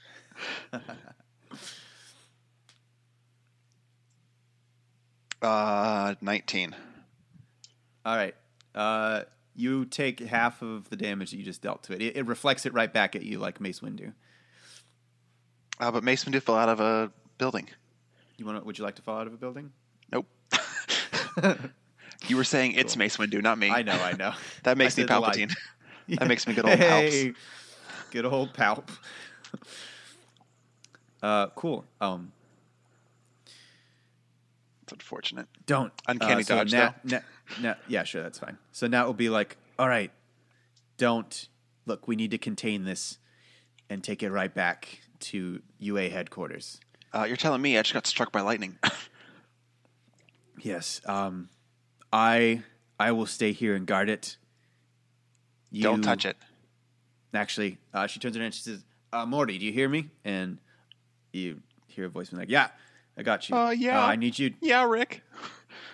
[5.42, 6.76] uh, 19.
[8.06, 8.36] All right.
[8.76, 9.22] Uh,
[9.56, 12.02] you take half of the damage that you just dealt to it.
[12.02, 14.14] It, it reflects it right back at you like Mace Windu.
[15.80, 17.68] Uh, but Mace Windu fell out of a building.
[18.38, 18.66] You want?
[18.66, 19.72] Would you like to fall out of a building?
[20.12, 20.26] Nope.
[22.28, 23.70] you were saying it's Mace Windu, not me.
[23.70, 23.94] I know.
[23.94, 24.34] I know.
[24.64, 25.54] That makes I me said like- Palpatine.
[26.20, 27.34] That makes me good old hey,
[28.12, 28.90] Good old palp.
[31.22, 31.86] uh, cool.
[32.02, 32.32] Um,
[34.84, 35.48] It's unfortunate.
[35.66, 37.20] don't Uncanny uh, so dodge, Now, now,
[37.62, 38.58] now, yeah, sure, that's fine.
[38.72, 40.12] So now it will be like, all right,
[40.98, 41.48] don't
[41.86, 42.08] look.
[42.08, 43.18] We need to contain this
[43.90, 46.80] and take it right back to UA headquarters.
[47.14, 48.78] Uh, you're telling me I just got struck by lightning.
[50.62, 51.02] Yes.
[51.06, 51.50] Um,
[52.12, 52.64] I
[53.00, 54.38] I will stay here and guard it.
[55.72, 56.38] You, Don't touch it.
[57.34, 60.60] Actually, uh, she turns around and she says, uh, "Morty, do you hear me?" And
[61.34, 62.68] you hear a voice being like, "Yeah,
[63.18, 63.56] I got you.
[63.56, 64.06] Uh, yeah.
[64.06, 64.54] I need you.
[64.62, 65.24] Yeah, Rick.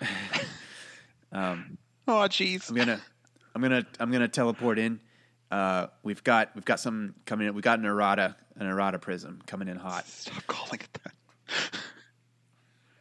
[1.32, 2.68] Um, Oh, jeez.
[2.68, 3.00] I'm gonna,
[3.54, 5.00] I'm gonna, I'm gonna teleport in.
[5.50, 7.54] Uh, we've got, we've got some coming in.
[7.54, 10.06] We got an errata, an errata prism coming in hot.
[10.08, 11.12] Stop calling it that.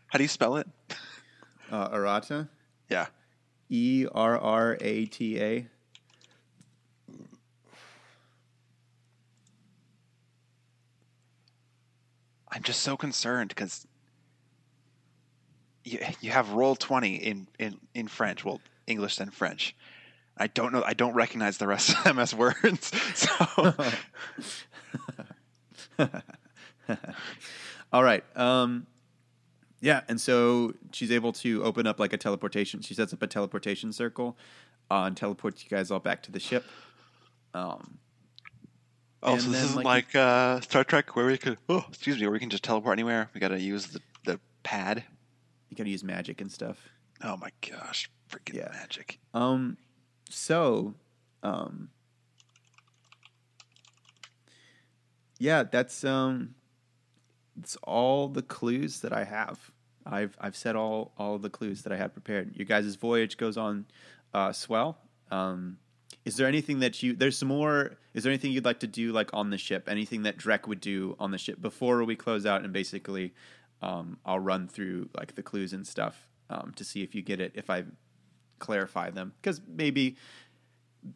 [0.07, 0.67] How do you spell it?
[1.71, 2.49] Uh, errata.
[2.89, 3.07] Yeah.
[3.69, 5.67] E R R A T A.
[12.51, 13.85] I'm just so concerned because
[15.91, 19.75] you, you have roll 20 in, in, in French, well, English and French.
[20.37, 20.83] I don't know.
[20.83, 22.91] I don't recognize the rest of them as words.
[23.15, 23.73] So
[27.91, 28.23] All right.
[28.37, 28.87] Um,
[29.81, 32.81] yeah, and so she's able to open up like a teleportation.
[32.81, 34.37] She sets up a teleportation circle
[34.89, 36.65] uh, and teleports you guys all back to the ship.
[37.53, 37.99] Um,
[39.21, 42.23] Oh, so this isn't like, like, uh, Star Trek where we could, oh, excuse me,
[42.23, 43.29] where we can just teleport anywhere.
[43.33, 45.03] We got to use the, the pad.
[45.69, 46.89] You gotta use magic and stuff.
[47.21, 48.69] Oh my gosh, freaking Yeah.
[48.71, 49.19] magic!
[49.33, 49.77] Um,
[50.29, 50.93] so,
[51.43, 51.89] um,
[55.37, 56.55] yeah, that's um,
[57.59, 59.71] it's all the clues that I have.
[60.05, 62.55] I've I've said all all the clues that I had prepared.
[62.55, 63.85] Your guys' voyage goes on
[64.33, 64.97] uh, swell.
[65.31, 65.77] Um,
[66.25, 67.13] is there anything that you?
[67.13, 67.97] There's some more.
[68.13, 69.87] Is there anything you'd like to do, like on the ship?
[69.87, 72.63] Anything that Drek would do on the ship before we close out?
[72.63, 73.33] And basically,
[73.81, 77.39] um, I'll run through like the clues and stuff um, to see if you get
[77.39, 77.53] it.
[77.55, 77.83] If I
[78.59, 80.17] clarify them, because maybe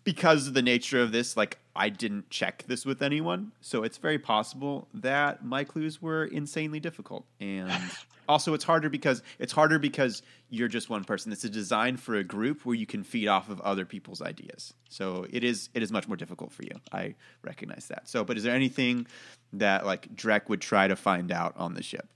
[0.03, 3.97] because of the nature of this, like I didn't check this with anyone, so it's
[3.97, 7.25] very possible that my clues were insanely difficult.
[7.39, 7.71] And
[8.29, 11.31] also, it's harder because it's harder because you're just one person.
[11.31, 14.73] It's a design for a group where you can feed off of other people's ideas.
[14.89, 16.79] So it is it is much more difficult for you.
[16.91, 18.07] I recognize that.
[18.07, 19.07] So, but is there anything
[19.53, 22.07] that like Drek would try to find out on the ship?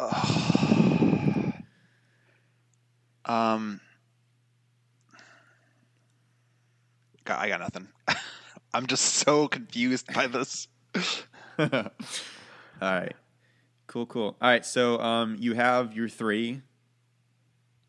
[3.24, 3.80] Um,
[7.24, 7.86] God, I got nothing.
[8.74, 10.66] I'm just so confused by this.
[11.58, 11.68] All
[12.80, 13.14] right.
[13.86, 14.36] Cool, cool.
[14.40, 16.62] All right, so um, you have your three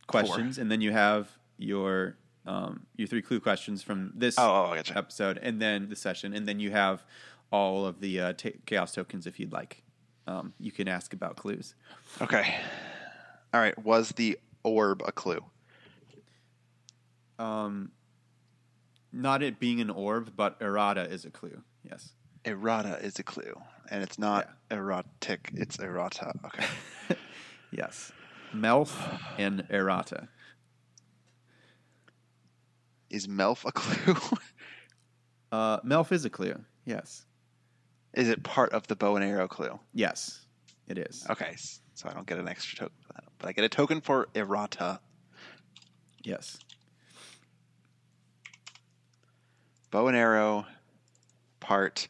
[0.07, 4.75] questions, and then you have your um, your three clue questions from this Oh, oh,
[4.75, 4.97] gotcha.
[4.97, 7.03] episode, and then the session, and then you have
[7.51, 9.81] all of the uh, ta chaos tokens if you'd like.
[10.27, 11.75] Um, you can ask about clues.
[12.21, 12.55] Okay.
[13.53, 13.77] All right.
[13.83, 15.43] Was the orb a clue?
[17.39, 17.91] Um,
[19.11, 21.61] not it being an orb, but errata is a clue.
[21.83, 22.13] Yes.
[22.45, 23.53] Errata is a clue,
[23.89, 25.49] and it's not erotic.
[25.53, 26.33] It's errata.
[26.45, 26.65] Okay.
[27.75, 28.11] Yes.
[28.53, 30.27] Melf and errata.
[33.09, 34.15] is Melf a clue?
[35.51, 36.55] Uh, Melf is a clue.
[36.83, 37.25] Yes.
[38.13, 39.79] Is it part of the bow and arrow clue?
[39.93, 40.45] Yes,
[40.87, 41.25] it is.
[41.29, 41.55] Okay,
[41.93, 44.27] so I don't get an extra token for that, but I get a token for
[44.35, 44.99] errata.
[46.23, 46.57] Yes.
[49.91, 50.65] Bow and arrow
[51.59, 52.07] part,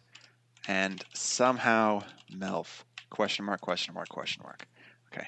[0.68, 2.84] and somehow Melf.
[3.10, 3.62] Question mark?
[3.62, 4.10] Question mark?
[4.10, 4.68] Question mark?
[5.14, 5.28] Okay.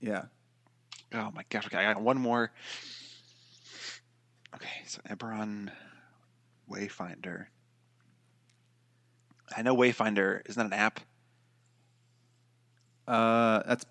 [0.00, 0.24] Yeah.
[1.12, 1.66] Oh my gosh.
[1.66, 2.50] Okay, I got one more.
[4.54, 5.70] Okay, so Eberron
[6.70, 7.46] Wayfinder.
[9.56, 11.00] I know Wayfinder isn't that an app?
[13.06, 13.84] Uh, that's.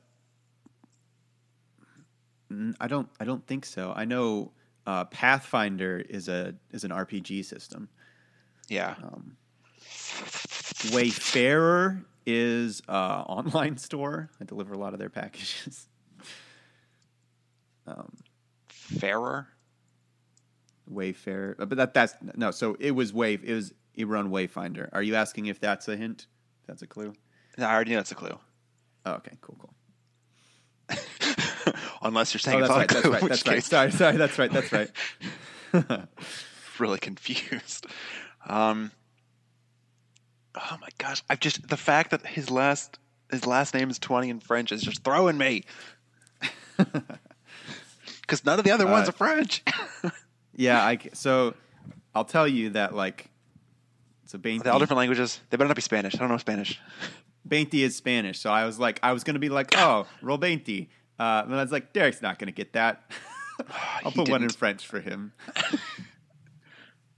[2.52, 3.10] Mm, I don't.
[3.20, 3.94] I don't think so.
[3.96, 4.52] I know
[4.88, 7.89] uh, Pathfinder is a is an RPG system.
[8.70, 8.96] Yeah.
[9.04, 9.38] Um,
[10.92, 12.92] Wayfarer is uh,
[13.28, 14.30] online store.
[14.42, 15.88] I deliver a lot of their packages.
[17.88, 18.12] um,
[18.68, 19.48] Fairer.
[20.86, 22.52] Wayfarer, uh, but that that's no.
[22.52, 23.42] So it was Wave.
[23.46, 24.90] It was run Wayfinder.
[24.94, 26.28] Are you asking if that's a hint?
[26.68, 27.14] That's a clue.
[27.58, 28.38] No, I already knew that's a clue.
[29.06, 29.74] Oh, okay, cool, cool.
[32.02, 32.92] Unless you're saying Oh, that's right.
[32.92, 33.30] a That's right.
[33.30, 33.64] That's right.
[33.64, 34.18] Sorry, sorry.
[34.18, 34.52] That's right.
[34.52, 34.90] That's right.
[36.80, 37.88] really confused.
[38.48, 38.92] Um,
[40.56, 41.24] oh my gosh!
[41.30, 43.00] I've just the fact that his last
[43.32, 45.64] his last name is twenty in French is just throwing me.
[48.22, 49.64] Because none of the other ones Uh, are French.
[50.56, 51.56] Yeah, I so
[52.16, 53.30] I'll tell you that like
[54.41, 55.39] so They're all different languages.
[55.50, 56.15] They better not be Spanish.
[56.15, 56.80] I don't know Spanish.
[57.48, 60.89] Bainty is Spanish, so I was like I was gonna be like, oh, roll Bainty.
[61.19, 63.12] Uh, and I was like, Derek's not gonna get that.
[64.03, 64.49] I'll He put one in.
[64.49, 65.34] French for him.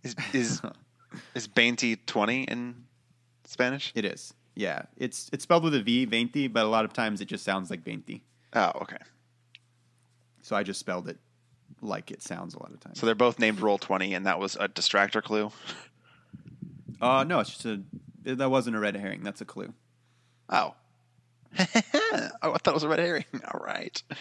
[0.04, 0.62] Is is
[1.36, 2.84] is Bainty twenty in
[3.46, 3.92] Spanish?
[3.96, 4.34] It is.
[4.56, 7.44] Yeah, it's it's spelled with a V, Bainty, but a lot of times it just
[7.44, 8.24] sounds like Bainty.
[8.54, 8.98] Oh, okay.
[10.44, 11.18] So I just spelled it
[11.82, 13.00] like it sounds a lot of times.
[13.00, 15.52] So they're both named Roll Twenty, and that was a distractor clue.
[17.02, 17.82] Uh, no, it's just a
[18.24, 19.24] that wasn't a red herring.
[19.24, 19.74] That's a clue.
[20.50, 20.74] Oh.
[21.60, 21.66] oh,
[22.42, 23.26] I thought it was a red herring.
[23.54, 24.02] All right.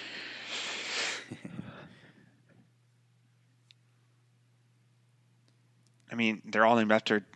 [6.13, 7.27] I mean, they're all named after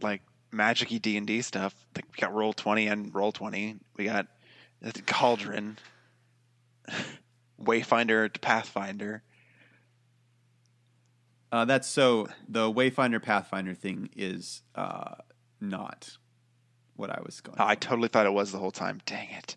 [0.00, 1.72] like magic-y D and D stuff.
[1.94, 3.76] Like we got Roll Twenty and Roll Twenty.
[3.96, 4.26] We got
[4.80, 5.78] the Cauldron.
[7.62, 9.22] Wayfinder to Pathfinder.
[11.50, 15.14] Uh, that's so the Wayfinder Pathfinder thing is uh,
[15.60, 16.16] not
[16.96, 17.56] what I was going.
[17.58, 19.00] Oh, I totally thought it was the whole time.
[19.06, 19.56] Dang it.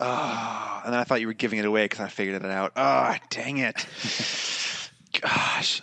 [0.00, 2.72] Oh, and then I thought you were giving it away because I figured it out.
[2.76, 3.76] Oh, dang it.
[5.20, 5.80] Gosh.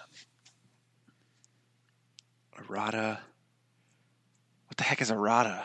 [2.60, 3.20] Errata.
[4.68, 5.64] What the heck is errata?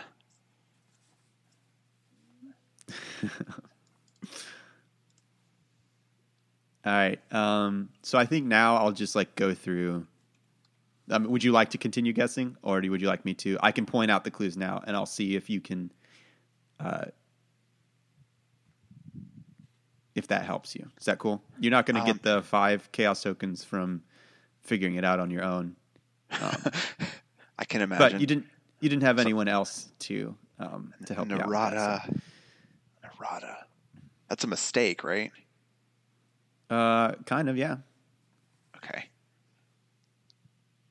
[6.89, 7.21] All right.
[7.35, 10.07] Um, so I think now I'll just like go through.
[11.11, 13.59] Um, would you like to continue guessing, or do, would you like me to?
[13.63, 15.91] I can point out the clues now, and I'll see if you can,
[16.81, 17.07] uh,
[20.15, 20.87] if that helps you.
[20.99, 21.43] Is that cool?
[21.61, 24.03] You're not going to Um, get the five chaos tokens from
[24.63, 25.77] figuring it out on your own,
[26.31, 28.13] I can imagine.
[28.13, 28.47] but you didn't.
[28.81, 31.49] You didn't have anyone else to um, to help you out.
[31.49, 32.03] Errata.
[33.05, 33.57] Errata.
[34.29, 35.33] That's a mistake, right?
[36.71, 37.79] Uh, kind of, yeah.
[38.77, 39.07] Okay.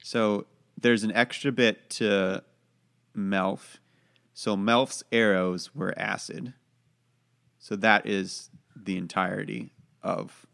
[0.04, 0.46] So
[0.80, 2.44] there's an extra bit to
[3.16, 3.78] Melf.
[4.34, 6.54] So Melf's arrows were acid.
[7.60, 9.72] So that is the entirety
[10.02, 10.46] of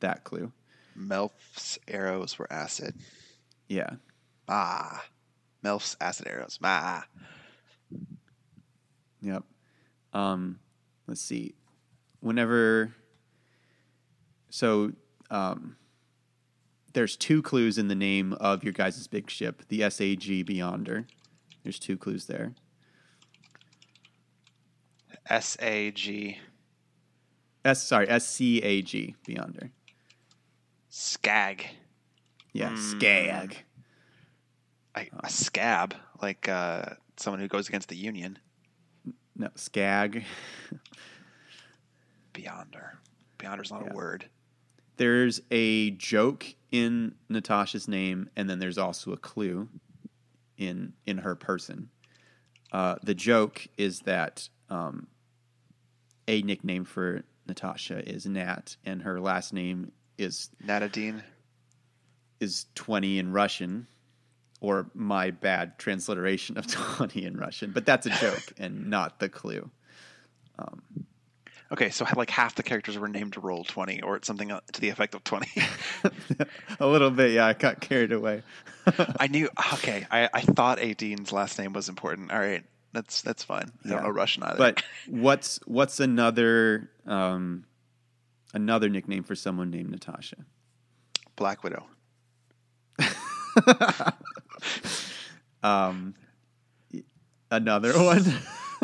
[0.00, 0.52] that clue.
[0.98, 2.94] Melf's arrows were acid.
[3.68, 3.90] Yeah.
[4.48, 5.04] Ah.
[5.64, 6.58] Melf's acid arrows.
[6.62, 7.06] Ah.
[9.22, 9.44] Yep.
[10.12, 10.58] Um,
[11.06, 11.54] let's see.
[12.20, 12.92] Whenever,
[14.54, 14.92] so
[15.32, 15.74] um,
[16.92, 21.06] there's two clues in the name of your guys' big ship, the SAG Beyonder.
[21.64, 22.54] There's two clues there.
[25.28, 26.38] S A G.
[27.64, 29.70] S sorry, S C A G Beyonder.
[30.88, 31.66] Skag.
[32.52, 32.76] Yeah, Hmm.
[32.76, 33.56] Skag.
[34.94, 36.84] I, a scab, like uh,
[37.16, 38.38] someone who goes against the union.
[39.34, 40.22] No, Skag.
[42.32, 42.90] Beyonder.
[43.40, 43.90] Beyonder's not Yeah.
[43.92, 44.26] a word.
[44.96, 49.68] There's a joke in Natasha's name, and then there's also a clue
[50.56, 51.90] in in her person.
[52.72, 55.06] Uh, the joke is that um,
[56.26, 61.22] a nickname for Natasha is Nat, and her last name is Natadine.
[62.40, 63.86] is twenty in Russian,
[64.60, 67.72] or my bad transliteration of twenty in Russian.
[67.72, 69.70] But that's a joke and not the clue.
[71.74, 74.90] Okay, so like half the characters were named Roll Twenty, or something uh, to the
[74.90, 75.50] effect of twenty.
[76.78, 77.46] a little bit, yeah.
[77.46, 78.44] I got carried away.
[79.18, 79.48] I knew.
[79.72, 82.30] Okay, I, I thought Adine's last name was important.
[82.30, 82.62] All right,
[82.92, 83.72] that's that's fine.
[83.84, 83.94] I Yeah.
[83.94, 84.56] don't know Russian either.
[84.56, 87.64] But what's what's another um,
[88.52, 90.36] another nickname for someone named Natasha?
[91.34, 91.86] Black Widow.
[95.62, 96.14] Um,
[97.50, 98.22] another one?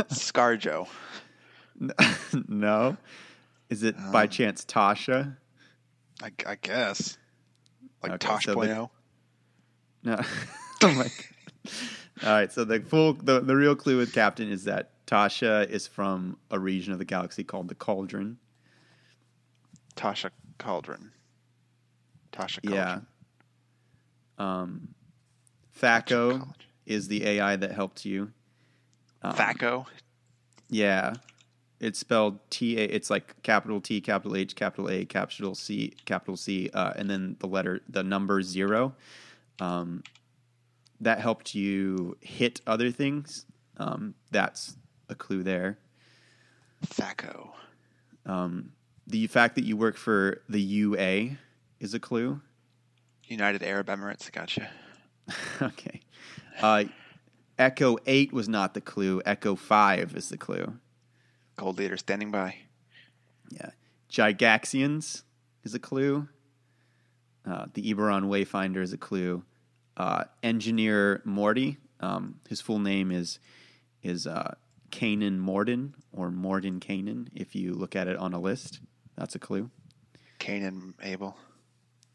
[0.08, 0.88] ScarJo.
[2.48, 2.96] no.
[3.68, 5.36] Is it by chance Tasha?
[6.22, 7.16] I, I guess.
[8.02, 8.88] Like Okay, Tosh so the-
[10.02, 10.20] No.
[10.82, 11.72] oh my god.
[12.22, 15.86] All right, so the full the, the real clue with Captain is that Tasha is
[15.86, 18.38] from a region of the galaxy called the Cauldron.
[19.96, 21.12] Tasha Cauldron.
[22.32, 23.06] Tasha Cauldron.
[24.38, 24.60] Yeah.
[24.60, 24.88] Um,
[25.80, 26.52] Thaco
[26.86, 28.30] is the AI that helped you.
[29.22, 29.86] Um, Thaco.
[30.68, 31.14] Yeah.
[31.80, 36.36] It's spelled T A it's like capital T, capital H, capital A, capital C, capital
[36.36, 38.94] C, uh, and then the letter the number zero.
[39.60, 40.02] Um,
[41.00, 43.46] that helped you hit other things.
[43.78, 44.76] Um, that's
[45.08, 45.78] a clue there.
[46.86, 47.50] Thaco.
[48.26, 48.72] Um,
[49.06, 51.38] the fact that you work for the UA
[51.80, 52.40] is a clue.
[53.26, 54.30] United Arab Emirates.
[54.30, 54.68] Gotcha.
[55.62, 56.00] okay.
[56.60, 56.84] Uh,
[57.58, 59.22] Echo 8 was not the clue.
[59.24, 60.74] Echo 5 is the clue.
[61.60, 62.54] Gold leader standing by.
[63.50, 63.72] Yeah.
[64.10, 65.24] Gygaxians
[65.62, 66.26] is a clue.
[67.46, 69.42] Uh, the Eberron Wayfinder is a clue.
[69.94, 73.40] Uh, Engineer Morty, um, his full name is
[74.02, 74.54] is uh,
[74.90, 77.28] Kanan Morden or Morden Kanan.
[77.34, 78.80] If you look at it on a list,
[79.14, 79.68] that's a clue.
[80.38, 81.36] Cain and Abel.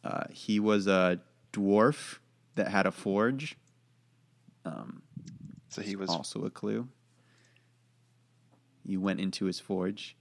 [0.04, 1.20] Uh, he was a
[1.54, 2.18] dwarf
[2.56, 3.56] that had a forge.
[5.70, 6.88] So he was also a clue.
[8.86, 10.15] You went into his forge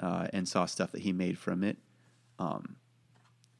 [0.00, 1.78] uh, and saw stuff that he made from it.
[2.38, 2.76] Um,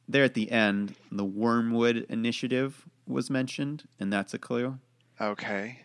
[0.07, 4.79] there at the end, the Wyrmwood Initiative was mentioned, and that's a clue.
[5.19, 5.79] okay.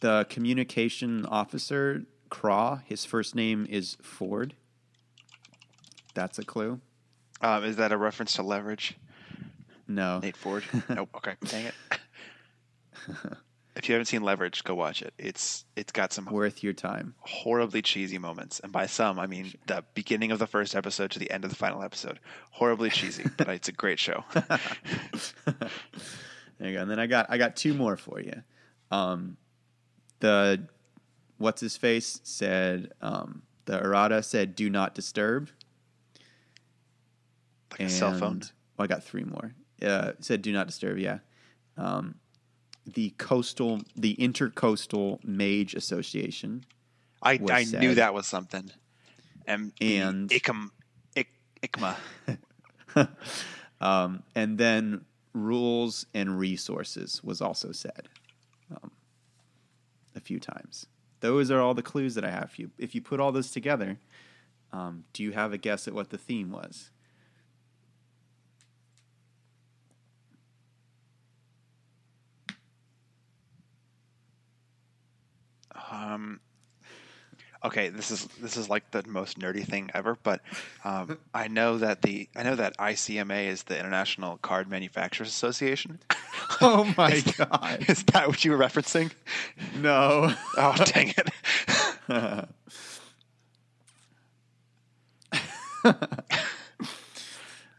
[0.00, 4.54] The communication officer, Craw, his first name is Ford.
[6.14, 6.80] That's a clue.
[7.40, 8.96] Um, is that a reference to leverage?
[9.86, 10.18] No.
[10.18, 10.64] Nate Ford.
[10.88, 11.08] nope.
[11.16, 11.34] Okay.
[11.44, 11.74] Dang it.
[13.78, 15.14] if you haven't seen Leverage, go watch it.
[15.18, 17.14] It's it's got some Worth your time.
[17.20, 21.18] horribly cheesy moments, and by some I mean the beginning of the first episode to
[21.18, 22.18] the end of the final episode.
[22.50, 24.24] Horribly cheesy, but it's a great show.
[26.58, 26.82] There you go.
[26.82, 28.42] And then I got I got two more for you.
[28.90, 29.36] Um,
[30.20, 30.66] the
[31.36, 35.50] what's his face said um, the errata said do not disturb.
[37.70, 38.40] Like a cell phone.
[38.76, 39.54] Well, I got three more.
[39.80, 40.98] Uh, said do not disturb.
[40.98, 41.18] Yeah.
[41.76, 42.16] Um,
[42.94, 46.64] the coastal, the Intercoastal Mage Association.
[47.22, 48.70] I I knew that was something.
[49.46, 50.70] And And- ICM,
[51.16, 51.28] IC,
[51.62, 51.96] ICMA.
[53.80, 58.08] Um, and then rules and resources was also said
[58.72, 58.90] um,
[60.16, 60.86] a few times.
[61.20, 62.44] Those are all the clues that I have.
[62.52, 63.98] If you if you put all those together,
[64.72, 66.90] um, do you have a guess at what the theme was?
[75.90, 76.40] Um,
[77.64, 80.40] okay, this is this is like the most nerdy thing ever, but
[80.84, 85.98] um, I know that the I know that ICMA is the International Card Manufacturers Association.
[86.60, 87.84] Oh my god!
[87.88, 89.12] is that what you were referencing?
[89.76, 90.34] No.
[90.56, 91.28] Oh dang it!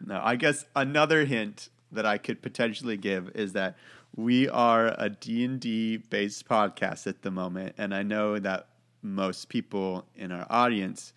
[0.10, 3.76] No, I guess another hint that I could potentially give is that
[4.20, 8.68] we are a D&D based podcast at the moment and I know that
[9.02, 11.14] most people in our audience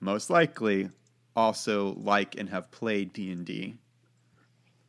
[0.00, 0.88] most likely
[1.36, 3.74] also like and have played D&D.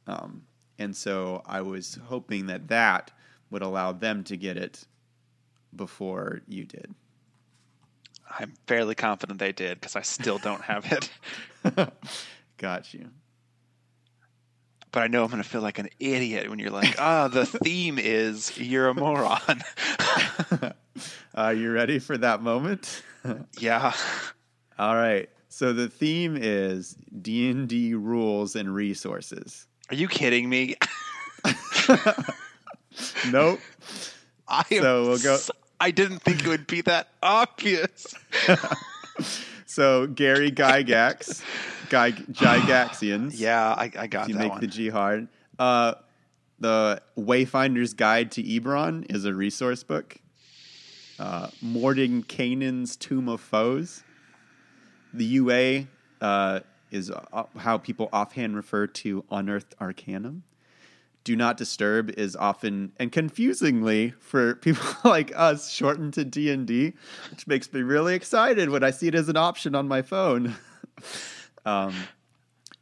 [0.07, 0.43] Um,
[0.77, 3.11] and so I was hoping that that
[3.51, 4.85] would allow them to get it
[5.75, 6.95] before you did.
[8.39, 10.85] I'm fairly confident they did because I still don't have
[11.65, 11.91] it.
[12.57, 13.09] Got you.
[14.91, 17.45] But I know I'm going to feel like an idiot when you're like, "Ah, the
[17.63, 19.39] theme is you're a moron."
[21.35, 23.03] Are you ready for that moment?
[23.59, 23.93] yeah.
[24.79, 25.29] All right.
[25.47, 29.67] So the theme is D&D rules and resources.
[29.89, 30.75] Are you kidding me?
[33.31, 33.59] Nope.
[34.47, 38.13] I am So we'll go- s- I didn't think it would be that obvious.
[39.65, 41.41] So Gary Gygax,
[41.89, 43.33] Guy Gygaxians.
[43.39, 44.61] Yeah, I, I got You that make one.
[44.61, 45.27] the G hard.
[45.57, 45.95] Uh,
[46.59, 50.17] the Wayfinder's Guide to Eberron is a resource book.
[51.17, 54.03] Uh, Mordenkainen's Tome of Foes.
[55.13, 55.87] The UA
[56.21, 56.59] uh,
[56.91, 60.43] is uh, how people offhand refer to Unearthed Arcanum.
[61.25, 66.65] Do Not Disturb is often and confusingly for people like us shortened to D and
[66.65, 66.93] D,
[67.31, 70.55] which makes me really excited when I see it as an option on my phone.
[71.69, 71.93] um,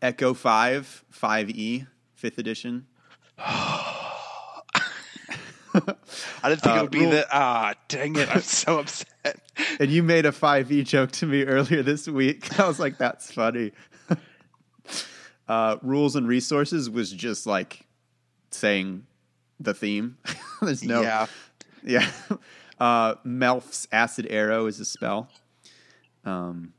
[0.02, 1.86] Echo Five, Five E,
[2.16, 2.86] Fifth Edition.
[3.40, 4.14] I
[6.50, 7.74] didn't think uh, it would be rule- the ah.
[7.88, 8.34] Dang it!
[8.34, 9.08] I'm so upset.
[9.80, 12.60] And you made a 5e joke to me earlier this week.
[12.60, 13.72] I was like, that's funny.
[15.48, 17.82] uh, rules and resources was just like
[18.52, 19.06] saying
[19.60, 20.18] the theme.
[20.62, 21.02] There's no.
[21.02, 21.28] Yeah.
[21.84, 22.10] Yeah.
[22.80, 25.30] Uh, Melf's Acid Arrow is a spell.
[26.26, 26.74] Um,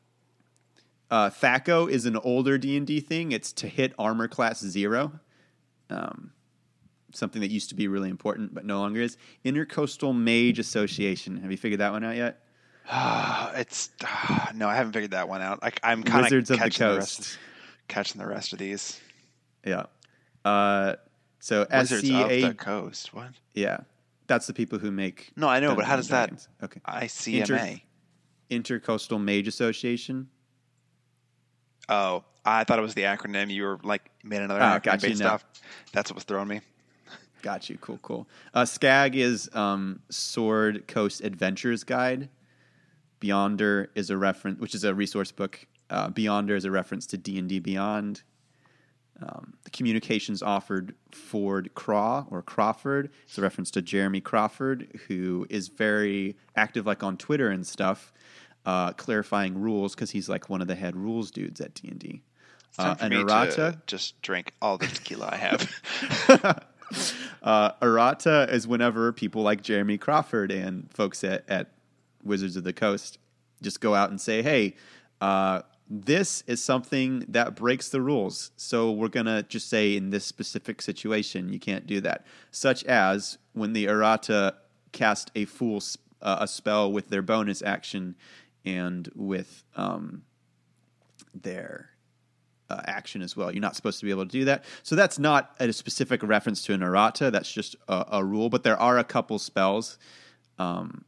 [1.11, 3.33] uh, Thaco is an older D&D thing.
[3.33, 5.21] It's to hit armor class zero.
[5.91, 6.33] Um,
[7.15, 9.17] something that used to be really important, but no longer is.
[9.45, 11.39] Intercoastal Mage Association.
[11.39, 12.43] Have you figured that one out yet?
[13.57, 15.63] It's ah, no, I haven't figured that one out.
[15.63, 17.39] Like I'm kind of the catching the, rest, Coast.
[17.89, 19.01] catching the rest of these.
[19.65, 19.87] Yeah.
[20.45, 20.95] Uh,
[21.41, 23.13] so Wizards of the Coast.
[23.15, 23.31] What?
[23.55, 23.79] yeah,
[24.27, 25.31] that's the people who make.
[25.37, 26.49] No, I know, but how does and that?
[26.65, 26.81] Okay.
[26.87, 27.81] ICMA.
[28.51, 30.29] Inter- Intercoastal Mage Association.
[31.89, 33.51] Oh, I thought it was the acronym.
[33.51, 35.35] You were like made another Ah, acronym based now.
[35.35, 35.45] off.
[35.93, 36.61] That's what was throwing me.
[37.43, 37.79] Got you.
[37.79, 38.29] Cool, cool.
[38.53, 42.29] Uh, SCAG is um, Sword Coast Adventures Guide.
[43.21, 45.67] Beyonder is a reference, which is a resource book.
[45.91, 48.23] Uh, Beyonder is a reference to D and D Beyond.
[49.21, 55.45] Um, the communications offered Ford Craw or Crawford is a reference to Jeremy Crawford, who
[55.51, 58.13] is very active, like on Twitter and stuff,
[58.67, 61.99] uh, clarifying rules because he's like one of the head rules dudes at D and
[61.99, 62.23] D.
[62.79, 66.65] Uh, and me errata, just drink all the tequila I have.
[67.43, 71.73] uh, errata is whenever people like Jeremy Crawford and folks at, at
[72.23, 73.19] Wizards of the Coast
[73.63, 74.77] just go out and say, hey,
[75.21, 78.51] uh, this is something that breaks the rules.
[78.57, 82.27] So we're going to just say in this specific situation, you can't do that.
[82.51, 84.57] Such as when the errata
[84.93, 85.83] cast a fool,
[86.21, 88.17] uh, a spell with their bonus action
[88.69, 90.23] and with um,
[91.35, 91.91] their
[92.71, 93.51] uh, action as well.
[93.51, 94.65] You're not supposed to be able to do that.
[94.83, 97.31] So that's not a specific reference to an errata.
[97.31, 98.51] That's just a, a rule.
[98.51, 99.99] But there are a couple spells
[100.59, 101.05] um,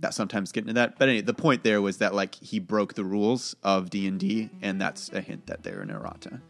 [0.00, 0.98] that sometimes get into that.
[0.98, 4.18] But anyway, the point there was that like he broke the rules of D and
[4.18, 6.40] D, and that's a hint that they're an errata.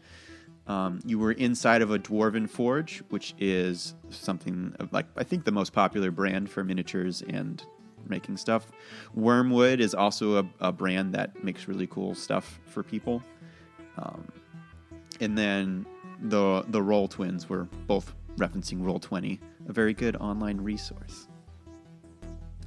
[0.65, 5.43] Um, you were inside of a dwarven forge, which is something of, like I think
[5.43, 7.63] the most popular brand for miniatures and
[8.09, 8.67] making stuff.
[9.17, 13.21] Wyrmwood is also a, a brand that makes really cool stuff for people.
[13.97, 14.27] Um,
[15.19, 15.85] and then
[16.21, 21.27] the the Roll Twins were both referencing Roll Twenty, a very good online resource.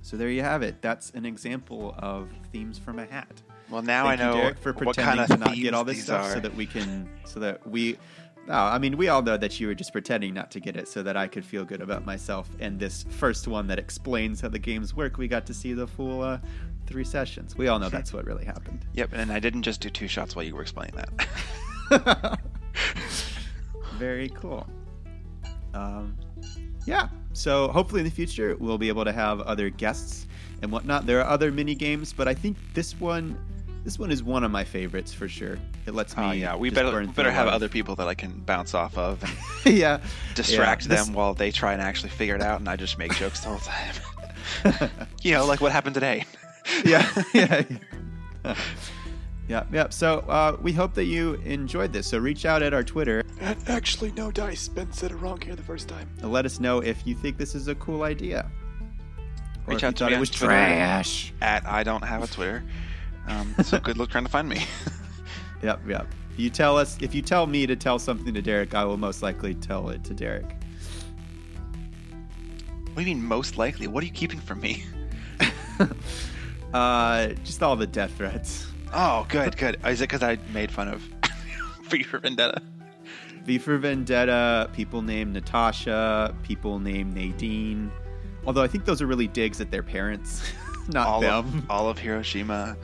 [0.02, 0.80] So there you have it.
[0.82, 3.42] That's an example of themes from a hat.
[3.68, 5.74] Well, now Thank I know you, Derek, for what pretending kind of to not get
[5.74, 6.34] all this stuff, are.
[6.34, 7.98] so that we can, so that we.
[8.46, 10.86] No, I mean, we all know that you were just pretending not to get it,
[10.86, 12.48] so that I could feel good about myself.
[12.60, 15.86] And this first one that explains how the games work, we got to see the
[15.86, 16.38] full uh,
[16.86, 17.56] three sessions.
[17.56, 18.86] We all know that's what really happened.
[18.94, 22.38] Yep, and I didn't just do two shots while you were explaining that.
[23.94, 24.66] Very cool.
[25.74, 26.16] Um,
[26.86, 27.08] yeah.
[27.32, 30.26] So hopefully in the future we'll be able to have other guests
[30.62, 31.06] and whatnot.
[31.06, 33.38] There are other mini games, but I think this one,
[33.84, 35.58] this one is one of my favorites for sure.
[35.86, 36.22] It lets me.
[36.24, 38.14] Oh yeah, we just better burn we better have lot of- other people that I
[38.14, 39.22] can bounce off of
[39.64, 40.00] and yeah.
[40.34, 42.98] distract Yeah, this- them while they try and actually figure it out, and I just
[42.98, 44.90] make jokes the whole time.
[45.22, 46.24] you know, like what happened today.
[46.84, 47.62] yeah, yeah,
[48.44, 48.54] yeah.
[49.48, 49.88] yeah, yeah.
[49.90, 52.08] So uh, we hope that you enjoyed this.
[52.08, 54.66] So reach out at our Twitter And actually, no dice.
[54.68, 56.08] Ben said it wrong here the first time.
[56.22, 58.50] and let us know if you think this is a cool idea.
[59.66, 61.32] Or Reach if you out to thought me it was trash.
[61.40, 62.64] At I don't have a Twitter,
[63.28, 64.64] um, so good luck trying to find me.
[65.62, 66.06] Yep, yep.
[66.36, 69.22] You tell us if you tell me to tell something to Derek, I will most
[69.22, 70.44] likely tell it to Derek.
[72.92, 73.86] what do you mean most likely?
[73.86, 74.84] What are you keeping from me?
[76.74, 78.66] Uh, just all the death threats.
[78.92, 79.78] Oh, good, good.
[79.86, 81.00] Is it because I made fun of
[81.84, 82.60] V for Vendetta?
[83.44, 87.90] V for Vendetta, people named Natasha, people named Nadine.
[88.46, 90.42] Although I think those are really digs at their parents,
[90.88, 91.46] not all them.
[91.46, 92.76] of all of Hiroshima.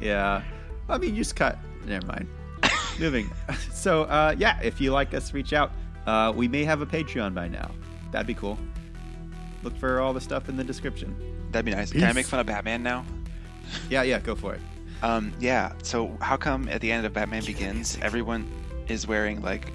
[0.00, 0.42] yeah.
[0.88, 1.58] I mean, you just cut.
[1.86, 2.28] Never mind.
[2.98, 3.30] Moving.
[3.72, 5.70] So, uh, yeah, if you like us, reach out.
[6.04, 7.70] Uh, we may have a Patreon by now.
[8.10, 8.58] That'd be cool.
[9.62, 11.14] Look for all the stuff in the description.
[11.52, 11.92] That'd be nice.
[11.92, 13.04] Can I make fun of Batman now?
[13.88, 14.60] Yeah, yeah, go for it.
[15.02, 15.72] Um, yeah.
[15.84, 18.50] So how come at the end of Batman Begins, everyone
[18.88, 19.72] is wearing like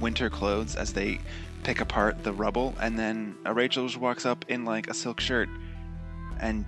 [0.00, 1.20] winter clothes as they
[1.62, 5.20] pick apart the rubble, and then uh, Rachel just walks up in like a silk
[5.20, 5.48] shirt,
[6.40, 6.64] and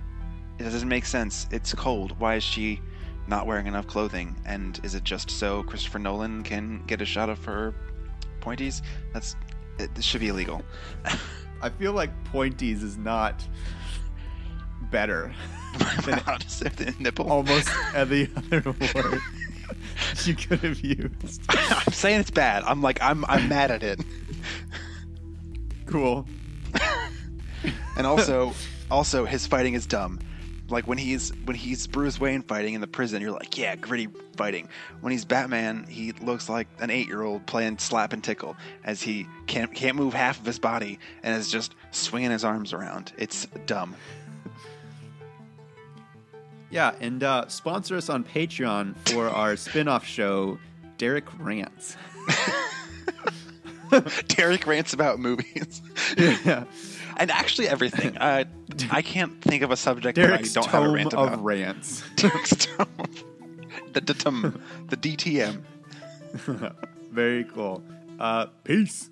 [0.59, 1.47] it doesn't make sense.
[1.51, 2.17] It's cold.
[2.19, 2.79] Why is she
[3.27, 4.35] not wearing enough clothing?
[4.45, 7.73] And is it just so Christopher Nolan can get a shot of her
[8.41, 8.81] pointies?
[9.13, 9.35] That's
[9.79, 10.63] it, this should be illegal.
[11.61, 13.47] I feel like pointies is not
[14.91, 15.33] better
[16.05, 17.29] than nipple.
[17.29, 19.21] almost every other word
[20.23, 21.41] you could have used.
[21.49, 22.63] I'm saying it's bad.
[22.63, 24.01] I'm like I'm I'm mad at it.
[25.85, 26.27] Cool.
[27.97, 28.53] And also,
[28.91, 30.19] also his fighting is dumb.
[30.69, 34.07] Like when he's when he's Bruce Wayne fighting in the prison, you're like, yeah, gritty
[34.35, 34.67] fighting.
[35.01, 39.01] When he's Batman, he looks like an eight year old playing slap and tickle as
[39.01, 43.13] he can't can't move half of his body and is just swinging his arms around.
[43.17, 43.95] It's dumb.
[46.71, 50.57] Yeah, and uh, sponsor us on Patreon for our spin off show,
[50.97, 51.95] Derek Rants.
[54.27, 55.81] Derek rants about movies
[56.17, 56.65] yeah.
[57.17, 58.17] And actually everything.
[58.25, 58.43] Uh,
[58.91, 61.43] I can't think of a subject Derek's that I don't have a rant of about.
[61.43, 62.03] rants.
[62.15, 62.87] Derek's tome.
[63.93, 64.59] the DTM,
[64.89, 65.61] the DTM.
[67.11, 67.83] Very cool.
[68.19, 69.09] Uh, peace.